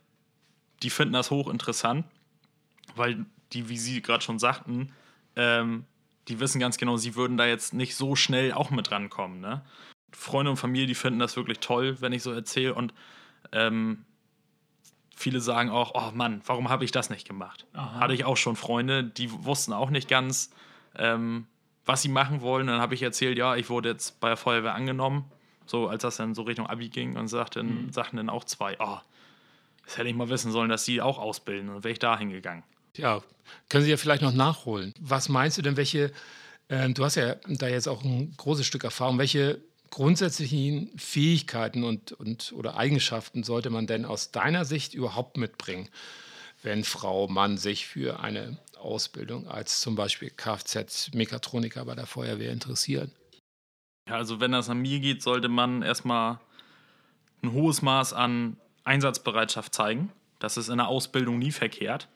die 0.84 0.90
finden 0.90 1.14
das 1.14 1.32
hochinteressant, 1.32 2.06
weil 2.96 3.26
die, 3.54 3.70
wie 3.70 3.78
Sie 3.78 4.02
gerade 4.02 4.24
schon 4.24 4.40
sagten, 4.40 4.92
ähm, 5.36 5.86
die 6.28 6.40
wissen 6.40 6.60
ganz 6.60 6.78
genau, 6.78 6.98
sie 6.98 7.16
würden 7.16 7.38
da 7.38 7.46
jetzt 7.46 7.74
nicht 7.74 7.96
so 7.96 8.16
schnell 8.16 8.54
auch 8.54 8.70
mit 8.70 8.92
rankommen. 8.92 9.42
Ne? 9.42 9.62
Freunde 10.12 10.52
und 10.52 10.58
Familie, 10.58 10.88
die 10.88 10.96
finden 10.96 11.20
das 11.20 11.36
wirklich 11.36 11.60
toll, 11.60 11.98
wenn 12.00 12.14
ich 12.14 12.24
so 12.24 12.32
erzähle. 12.32 12.74
Und 12.76 12.94
ähm, 13.52 14.06
viele 15.16 15.40
sagen 15.40 15.70
auch, 15.70 15.92
oh 15.96 16.12
Mann, 16.16 16.42
warum 16.46 16.70
habe 16.70 16.86
ich 16.86 16.92
das 16.92 17.10
nicht 17.10 17.28
gemacht? 17.28 17.66
Aha. 17.74 18.00
Hatte 18.00 18.14
ich 18.14 18.26
auch 18.26 18.38
schon 18.38 18.56
Freunde, 18.56 19.04
die 19.04 19.32
wussten 19.32 19.74
auch 19.74 19.90
nicht 19.90 20.08
ganz, 20.08 20.52
ähm, 20.96 21.48
was 21.86 22.02
sie 22.02 22.10
machen 22.10 22.42
wollen. 22.42 22.68
Dann 22.68 22.82
habe 22.82 22.94
ich 22.94 23.02
erzählt, 23.02 23.38
ja, 23.38 23.56
ich 23.56 23.70
wurde 23.70 23.90
jetzt 23.90 24.20
bei 24.20 24.28
der 24.28 24.38
Feuerwehr 24.38 24.76
angenommen, 24.76 25.26
so 25.66 25.88
als 25.88 26.04
das 26.04 26.18
dann 26.18 26.36
so 26.36 26.44
Richtung 26.44 26.68
Abi 26.68 26.90
ging 26.90 27.18
und 27.18 27.28
sagten, 27.28 27.86
mhm. 27.86 27.92
sagten 27.92 28.18
dann 28.18 28.30
auch 28.30 28.44
zwei, 28.44 28.78
oh, 28.80 29.00
das 29.86 29.98
hätte 29.98 30.10
ich 30.10 30.16
mal 30.16 30.30
wissen 30.30 30.52
sollen, 30.52 30.70
dass 30.70 30.86
sie 30.86 31.02
auch 31.02 31.18
ausbilden. 31.18 31.70
Und 31.70 31.84
wäre 31.84 31.94
ich 31.94 32.00
da 32.00 32.18
hingegangen. 32.18 32.64
Ja, 32.98 33.22
können 33.70 33.84
Sie 33.84 33.90
ja 33.90 33.98
vielleicht 33.98 34.22
noch 34.22 34.34
nachholen. 34.34 34.94
Was 35.00 35.30
meinst 35.30 35.58
du 35.58 35.62
denn, 35.62 35.78
welche, 35.78 36.12
äh, 36.68 36.90
du 36.90 37.04
hast 37.04 37.16
ja 37.16 37.36
da 37.48 37.68
jetzt 37.68 37.88
auch 37.88 38.04
ein 38.04 38.34
großes 38.38 38.66
Stück 38.66 38.84
Erfahrung, 38.84 39.18
welche 39.18 39.62
grundsätzlichen 39.90 40.98
Fähigkeiten 40.98 41.84
und, 41.84 42.14
und 42.14 42.54
oder 42.54 42.78
Eigenschaften 42.78 43.44
sollte 43.44 43.70
man 43.70 43.88
denn 43.88 44.06
aus 44.06 44.32
deiner 44.32 44.66
Sicht 44.66 44.94
überhaupt 44.94 45.38
mitbringen, 45.38 45.90
wenn 46.64 46.84
Frau, 46.84 47.28
Mann 47.28 47.58
sich 47.58 47.88
für 47.88 48.20
eine 48.22 48.58
Ausbildung 48.80 49.48
als 49.48 49.82
zum 49.82 49.96
Beispiel 49.96 50.30
Kfz-Mechatroniker 50.30 51.86
bei 51.86 51.96
der 51.96 52.06
Feuerwehr 52.06 52.52
interessieren? 52.52 53.12
Ja, 54.08 54.16
also 54.16 54.40
wenn 54.40 54.52
das 54.52 54.70
an 54.70 54.80
mir 54.80 55.00
geht, 55.00 55.22
sollte 55.22 55.50
man 55.50 55.82
erstmal 55.82 56.40
ein 57.44 57.52
hohes 57.52 57.82
Maß 57.82 58.14
an 58.14 58.58
Einsatzbereitschaft 58.84 59.74
zeigen. 59.74 60.12
Das 60.40 60.58
ist 60.58 60.70
in 60.70 60.78
der 60.78 60.88
Ausbildung 60.88 61.38
nie 61.38 61.52
verkehrt 61.52 62.08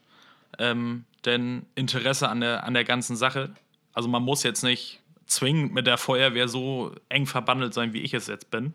ähm, 0.59 1.05
denn 1.25 1.65
Interesse 1.75 2.29
an 2.29 2.41
der, 2.41 2.63
an 2.63 2.73
der 2.73 2.83
ganzen 2.83 3.15
Sache. 3.15 3.53
Also 3.93 4.07
man 4.09 4.23
muss 4.23 4.43
jetzt 4.43 4.63
nicht 4.63 5.01
zwingend 5.25 5.73
mit 5.73 5.87
der 5.87 5.97
Feuerwehr 5.97 6.47
so 6.47 6.93
eng 7.09 7.25
verbandelt 7.25 7.73
sein, 7.73 7.93
wie 7.93 8.01
ich 8.01 8.13
es 8.13 8.27
jetzt 8.27 8.51
bin. 8.51 8.73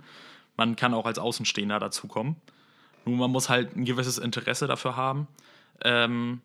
Man 0.56 0.76
kann 0.76 0.94
auch 0.94 1.06
als 1.06 1.18
Außenstehender 1.18 1.78
dazukommen. 1.78 2.36
Nur 3.04 3.16
man 3.16 3.30
muss 3.30 3.48
halt 3.48 3.76
ein 3.76 3.84
gewisses 3.84 4.18
Interesse 4.18 4.66
dafür 4.66 4.96
haben. 4.96 5.28
Ähm, 5.82 6.40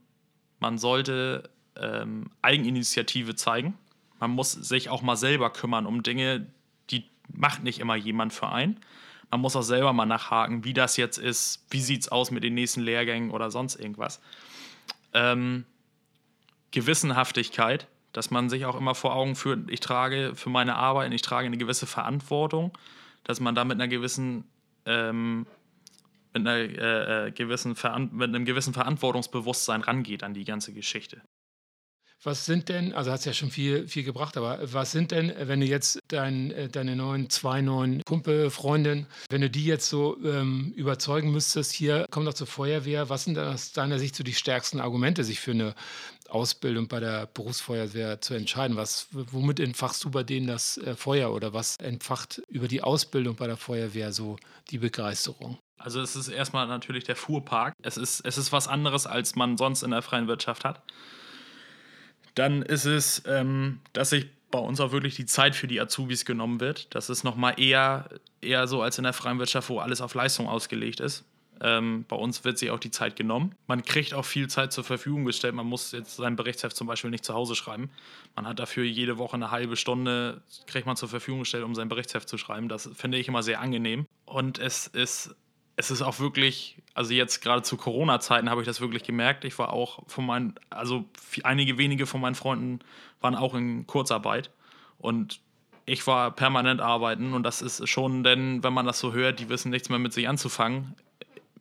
man 0.60 0.78
sollte 0.78 1.50
ähm, 1.76 2.30
Eigeninitiative 2.41 3.36
zeigen. 3.36 3.78
Man 4.19 4.32
muss 4.32 4.52
sich 4.52 4.89
auch 4.89 5.02
mal 5.02 5.17
selber 5.17 5.50
kümmern 5.50 5.86
um 5.86 6.04
Dinge, 6.04 6.48
die 6.91 7.04
macht 7.28 7.63
nicht 7.63 7.80
immer 7.80 7.95
jemand 7.95 8.32
für 8.32 8.50
einen. 8.50 8.80
Man 9.32 9.41
muss 9.41 9.56
auch 9.56 9.63
selber 9.63 9.91
mal 9.91 10.06
nachhaken, 10.06 10.63
wie 10.63 10.74
das 10.74 10.95
jetzt 10.95 11.17
ist, 11.17 11.65
wie 11.69 11.82
sieht 11.82 12.02
es 12.02 12.10
aus 12.10 12.32
mit 12.32 12.43
den 12.43 12.54
nächsten 12.54 12.82
Lehrgängen 12.82 13.32
oder 13.32 13.52
sonst 13.52 13.76
irgendwas 13.76 14.21
ähm, 15.15 15.65
Gewissenhaftigkeit, 16.71 17.88
dass 18.13 18.30
man 18.30 18.49
sich 18.49 18.65
auch 18.65 18.75
immer 18.75 18.93
vor 18.93 19.15
Augen 19.15 19.36
führt, 19.36 19.69
ich 19.71 19.80
trage 19.80 20.34
für 20.36 20.49
meine 20.49 20.75
Arbeit, 20.75 21.12
ich 21.13 21.21
trage 21.21 21.47
eine 21.47 21.58
gewisse 21.58 21.88
Verantwortung, 21.88 22.78
dass 23.23 23.39
man 23.39 23.56
da 23.56 23.65
mit 23.65 23.75
einer 23.75 23.88
gewissen 23.88 24.45
ähm, 24.86 25.47
mit, 26.34 26.45
einer, 26.47 26.58
äh, 26.58 27.28
äh 27.28 27.32
gewissen 27.32 27.75
mit 28.12 28.30
einem 28.30 28.45
gewissen 28.45 28.73
Verantwortungsbewusstsein 28.73 29.82
rangeht 29.82 30.21
an 30.21 30.34
die 30.34 30.43
ganze 30.43 30.73
Geschichte. 30.73 31.21
Was 32.23 32.45
sind 32.45 32.69
denn, 32.69 32.93
also 32.93 33.12
hat 33.12 33.19
es 33.19 33.25
ja 33.25 33.34
schon 33.34 33.51
viel, 33.51 33.88
viel 33.88 34.04
gebracht, 34.04 34.36
aber 34.38 34.60
was 34.73 34.91
sind 34.91 35.12
denn, 35.12 35.32
wenn 35.38 35.60
du 35.60 35.65
jetzt 35.65 35.99
dein, 36.08 36.51
äh, 36.51 36.69
deine 36.69 36.95
neuen, 36.95 37.30
zwei 37.30 37.62
neuen 37.62 38.01
Kumpel, 38.04 38.49
Freundin, 38.49 39.06
wenn 39.30 39.41
du 39.41 39.49
die 39.49 39.65
jetzt 39.65 39.89
so 39.89 40.17
ähm, 40.23 40.73
überzeugen 40.75 41.32
müsstest, 41.32 41.71
hier 41.71 42.08
komm 42.10 42.25
doch 42.25 42.34
zur 42.34 42.47
Feuerwehr, 42.47 43.10
was 43.10 43.25
sind 43.25 43.38
aus 43.38 43.73
deiner 43.73 43.99
Sicht 43.99 44.15
so 44.15 44.23
die 44.23 44.34
stärksten 44.34 44.80
Argumente, 44.80 45.23
sich 45.23 45.39
für 45.39 45.51
eine 45.51 45.75
Ausbildung 46.30 46.88
bei 46.88 46.99
der 46.99 47.28
Berufsfeuerwehr 47.28 48.21
zu 48.21 48.34
entscheiden? 48.34 48.78
Was, 48.78 49.08
womit 49.12 49.60
entfachst 49.60 50.04
du 50.04 50.10
bei 50.10 50.23
denen 50.23 50.47
das 50.47 50.78
äh, 50.78 50.95
Feuer 50.95 51.32
oder 51.32 51.54
was 51.54 51.75
entfacht 51.78 52.41
über 52.47 52.67
die 52.67 52.82
Ausbildung 52.82 53.36
bei 53.36 53.47
der 53.47 53.58
Feuerwehr 53.58 54.12
so 54.12 54.38
die 54.71 54.80
Begeisterung? 54.80 55.60
Also 55.78 56.01
es 56.01 56.15
ist 56.15 56.30
erstmal 56.30 56.67
natürlich 56.67 57.04
der 57.04 57.15
Fuhrpark. 57.15 57.75
Es 57.84 57.97
ist, 57.97 58.21
es 58.21 58.38
ist 58.38 58.51
was 58.51 58.67
anderes, 58.67 59.06
als 59.06 59.36
man 59.36 59.58
sonst 59.58 59.84
in 59.84 59.91
der 59.91 60.01
freien 60.01 60.28
Wirtschaft 60.28 60.65
hat. 60.65 60.82
Dann 62.36 62.62
ist 62.62 62.86
es, 62.86 63.24
ähm, 63.26 63.80
dass 63.93 64.12
sich 64.12 64.28
bei 64.52 64.60
uns 64.60 64.80
auch 64.80 64.91
wirklich 64.91 65.15
die 65.15 65.26
Zeit 65.26 65.56
für 65.56 65.67
die 65.67 65.82
Azubis 65.82 66.26
genommen 66.26 66.60
wird. 66.60 66.93
Das 66.95 67.10
ist 67.10 67.24
nochmal 67.24 67.60
eher, 67.60 68.10
eher 68.41 68.67
so 68.67 68.82
als 68.82 68.98
in 68.98 69.04
der 69.04 69.13
freien 69.13 69.39
Wirtschaft, 69.39 69.69
wo 69.69 69.80
alles 69.80 70.02
auf 70.02 70.13
Leistung 70.13 70.48
ausgelegt 70.48 71.00
ist. 71.00 71.26
Ähm, 71.62 72.06
bei 72.08 72.15
uns 72.15 72.43
wird 72.43 72.58
sich 72.58 72.71
auch 72.71 72.80
die 72.80 72.91
Zeit 72.91 73.15
genommen. 73.15 73.56
Man 73.67 73.84
kriegt 73.84 74.13
auch 74.13 74.26
viel 74.26 74.48
Zeit 74.48 74.74
zur 74.74 74.84
Verfügung 74.84 75.26
gestellt. 75.26 75.56
Man 75.56 75.65
muss 75.65 75.91
jetzt 75.91 76.17
sein 76.17 76.36
Berichtsheft 76.36 76.76
zum 76.76 76.88
Beispiel 76.88 77.10
nicht 77.10 77.24
zu 77.24 77.34
Hause 77.34 77.56
schreiben. 77.56 77.89
Man 78.36 78.45
hat 78.45 78.60
dafür 78.60 78.84
jede 78.84 79.17
Woche 79.17 79.36
eine 79.36 79.52
halbe 79.52 79.78
Stunde, 79.78 80.41
kriegt 80.67 80.86
man 80.86 80.98
zur 80.98 81.10
Verfügung 81.10 81.41
gestellt, 81.41 81.63
um 81.63 81.76
sein 81.76 81.88
Berichtsheft 81.88 82.28
zu 82.28 82.38
schreiben. 82.38 82.67
Das 82.67 82.89
finde 82.93 83.17
ich 83.17 83.28
immer 83.28 83.43
sehr 83.43 83.62
angenehm. 83.62 84.06
Und 84.26 84.60
es 84.60 84.88
ist, 84.88 85.36
es 85.78 85.92
ist 85.92 86.02
auch 86.02 86.20
wirklich, 86.20 86.78
also 86.94 87.14
jetzt 87.14 87.42
gerade 87.42 87.62
zu 87.62 87.78
Corona-Zeiten 87.78 88.50
habe 88.50 88.62
ich 88.62 88.68
das 88.68 88.80
wirklich 88.80 89.04
gemerkt. 89.04 89.44
Ich 89.44 89.60
war 89.60 89.74
auch 89.74 90.00
von 90.08 90.26
meinen, 90.26 90.56
also 90.70 91.06
einige 91.44 91.78
wenige 91.78 92.06
von 92.06 92.22
meinen 92.22 92.36
Freunden 92.36 92.80
waren 93.22 93.36
auch 93.36 93.54
in 93.54 93.86
Kurzarbeit. 93.86 94.52
Und 95.00 95.42
ich 95.86 96.08
war 96.08 96.32
permanent 96.32 96.82
arbeiten 96.82 97.34
und 97.34 97.44
das 97.44 97.62
ist 97.62 97.88
schon, 97.88 98.24
denn 98.24 98.64
wenn 98.64 98.74
man 98.74 98.86
das 98.86 99.00
so 99.00 99.14
hört, 99.14 99.40
die 99.40 99.50
wissen 99.50 99.70
nichts 99.70 99.90
mehr 99.90 100.00
mit 100.00 100.14
sich 100.14 100.28
anzufangen, 100.28 100.96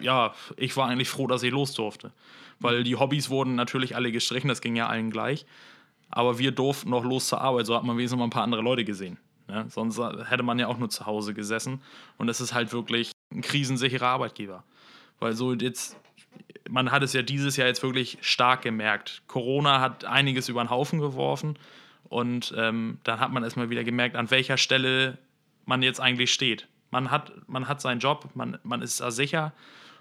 ja, 0.00 0.34
ich 0.56 0.76
war 0.76 0.88
eigentlich 0.88 1.08
froh, 1.08 1.26
dass 1.26 1.42
ich 1.42 1.52
los 1.52 1.74
durfte. 1.74 2.12
Weil 2.60 2.84
die 2.84 2.96
Hobbys 2.96 3.30
wurden 3.30 3.54
natürlich 3.54 3.96
alle 3.96 4.12
gestrichen, 4.12 4.48
das 4.48 4.60
ging 4.60 4.76
ja 4.76 4.86
allen 4.86 5.10
gleich. 5.10 5.44
Aber 6.08 6.38
wir 6.38 6.52
durften 6.52 6.90
noch 6.90 7.04
los 7.04 7.26
zur 7.26 7.40
Arbeit, 7.40 7.66
so 7.66 7.74
hat 7.74 7.82
man 7.82 7.96
wenigstens 7.96 8.18
mal 8.18 8.24
ein 8.24 8.30
paar 8.30 8.44
andere 8.44 8.62
Leute 8.62 8.84
gesehen. 8.84 9.18
Ne? 9.48 9.66
Sonst 9.68 9.98
hätte 9.98 10.42
man 10.42 10.58
ja 10.58 10.68
auch 10.68 10.78
nur 10.78 10.88
zu 10.88 11.04
Hause 11.06 11.34
gesessen. 11.34 11.82
Und 12.16 12.28
es 12.28 12.40
ist 12.40 12.54
halt 12.54 12.72
wirklich 12.72 13.13
ein 13.34 13.42
krisensicherer 13.42 14.06
Arbeitgeber. 14.06 14.64
Weil 15.20 15.34
so 15.34 15.52
jetzt, 15.52 15.96
man 16.68 16.90
hat 16.90 17.02
es 17.02 17.12
ja 17.12 17.22
dieses 17.22 17.56
Jahr 17.56 17.68
jetzt 17.68 17.82
wirklich 17.82 18.18
stark 18.20 18.62
gemerkt. 18.62 19.22
Corona 19.26 19.80
hat 19.80 20.04
einiges 20.04 20.48
über 20.48 20.62
den 20.62 20.70
Haufen 20.70 21.00
geworfen. 21.00 21.58
Und 22.08 22.54
ähm, 22.56 22.98
dann 23.04 23.20
hat 23.20 23.32
man 23.32 23.42
erstmal 23.42 23.70
wieder 23.70 23.84
gemerkt, 23.84 24.16
an 24.16 24.30
welcher 24.30 24.56
Stelle 24.56 25.18
man 25.64 25.82
jetzt 25.82 26.00
eigentlich 26.00 26.32
steht. 26.32 26.68
Man 26.90 27.10
hat, 27.10 27.32
man 27.48 27.66
hat 27.66 27.80
seinen 27.80 27.98
Job, 27.98 28.28
man, 28.34 28.58
man 28.62 28.82
ist 28.82 29.00
da 29.00 29.10
sicher 29.10 29.52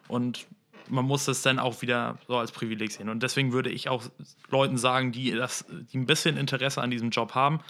und 0.08 0.46
man 0.90 1.06
muss 1.06 1.26
das 1.26 1.42
dann 1.42 1.60
auch 1.60 1.82
wieder 1.82 2.20
so 2.28 2.38
als 2.38 2.52
Privileg 2.52 2.92
sehen. 2.92 3.10
Und 3.10 3.24
deswegen 3.24 3.54
würde 3.54 3.70
ich 3.70 3.90
auch 3.90 4.04
Leuten 4.50 4.78
sagen, 4.78 5.12
die, 5.12 5.32
das, 5.32 5.66
die 5.92 5.98
ein 5.98 6.06
bisschen 6.06 6.38
Interesse 6.38 6.82
an 6.82 6.92
diesem 6.92 7.10
Job 7.10 7.36
haben, 7.36 7.62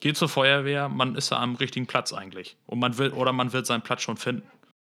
geht 0.00 0.16
zur 0.16 0.28
Feuerwehr, 0.28 0.88
man 0.88 1.14
ist 1.14 1.32
da 1.32 1.40
am 1.40 1.56
richtigen 1.56 1.86
Platz 1.86 2.12
eigentlich. 2.12 2.56
Und 2.66 2.78
man 2.78 2.98
will, 2.98 3.10
oder 3.10 3.32
man 3.32 3.52
wird 3.52 3.66
seinen 3.66 3.82
Platz 3.82 4.02
schon 4.02 4.16
finden. 4.16 4.48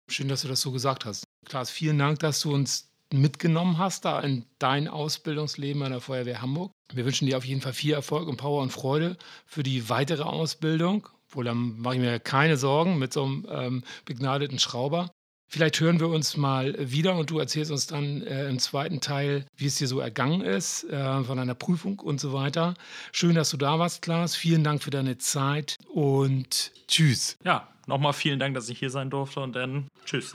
Schön, 0.10 0.28
dass 0.28 0.42
du 0.42 0.48
das 0.48 0.62
so 0.62 0.72
gesagt 0.72 1.06
hast. 1.06 1.24
Klaas, 1.46 1.70
vielen 1.70 1.98
Dank, 1.98 2.20
dass 2.20 2.42
du 2.42 2.54
uns 2.54 2.89
mitgenommen 3.12 3.78
hast, 3.78 4.06
da 4.06 4.20
in 4.20 4.46
dein 4.60 4.88
Ausbildungsleben 4.88 5.84
an 5.84 5.92
der 5.92 6.02
Feuerwehr 6.02 6.42
Hamburg. 6.42 6.72
Wir 6.92 7.06
wünschen 7.06 7.28
dir 7.28 7.38
auf 7.38 7.46
jeden 7.46 7.62
Fall 7.62 7.74
viel 7.74 7.94
Erfolg 7.94 8.28
und 8.28 8.38
Power 8.38 8.62
und 8.62 8.72
Freude 8.72 9.18
für 9.46 9.63
die 9.63 9.89
weitere 9.89 10.24
Ausbildung. 10.24 11.08
Wohl, 11.30 11.46
dann 11.46 11.80
mache 11.80 11.96
ich 11.96 12.02
mir 12.02 12.20
keine 12.20 12.58
Sorgen 12.58 12.98
mit 12.98 13.13
so 13.13 13.24
einem 13.24 13.48
ähm, 13.50 13.84
begnadeten 14.06 14.60
Schrauber. 14.60 15.12
Vielleicht 15.54 15.80
hören 15.82 16.00
wir 16.00 16.08
uns 16.08 16.36
mal 16.36 16.74
wieder 16.80 17.16
und 17.16 17.30
du 17.30 17.38
erzählst 17.38 17.70
uns 17.70 17.86
dann 17.86 18.24
äh, 18.24 18.50
im 18.50 18.58
zweiten 18.58 19.02
Teil, 19.02 19.46
wie 19.56 19.68
es 19.68 19.76
dir 19.76 19.88
so 19.88 20.00
ergangen 20.00 20.42
ist, 20.42 20.84
äh, 20.86 21.24
von 21.24 21.38
deiner 21.38 21.54
Prüfung 21.54 22.00
und 22.00 22.20
so 22.20 22.34
weiter. 22.34 22.74
Schön, 23.12 23.36
dass 23.36 23.52
du 23.52 23.58
da 23.58 23.78
warst, 23.78 24.02
Klaas. 24.02 24.36
Vielen 24.36 24.63
Dank 24.63 24.82
für 24.82 24.89
deine 24.89 25.20
Zeit 25.20 25.76
und 25.94 26.72
tschüss. 26.88 27.38
Ja, 27.44 27.68
nochmal 27.86 28.13
vielen 28.13 28.39
Dank, 28.39 28.56
dass 28.56 28.68
ich 28.68 28.80
hier 28.80 28.89
sein 28.89 29.12
durfte 29.12 29.42
und 29.42 29.56
dann 29.56 29.89
tschüss. 30.06 30.34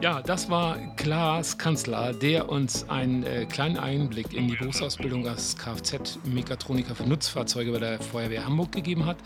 Ja, 0.00 0.22
das 0.22 0.48
war 0.48 0.78
Klaas 0.96 1.58
Kanzler, 1.58 2.14
der 2.14 2.48
uns 2.48 2.88
einen 2.88 3.22
äh, 3.22 3.44
kleinen 3.44 3.76
Einblick 3.76 4.32
in 4.32 4.48
die 4.48 4.56
Berufsausbildung 4.56 5.28
als 5.28 5.58
Kfz-Mechatroniker 5.58 6.94
für 6.94 7.06
Nutzfahrzeuge 7.06 7.72
bei 7.72 7.80
der 7.80 8.00
Feuerwehr 8.00 8.46
Hamburg 8.46 8.72
gegeben 8.72 9.04
hat. 9.04 9.18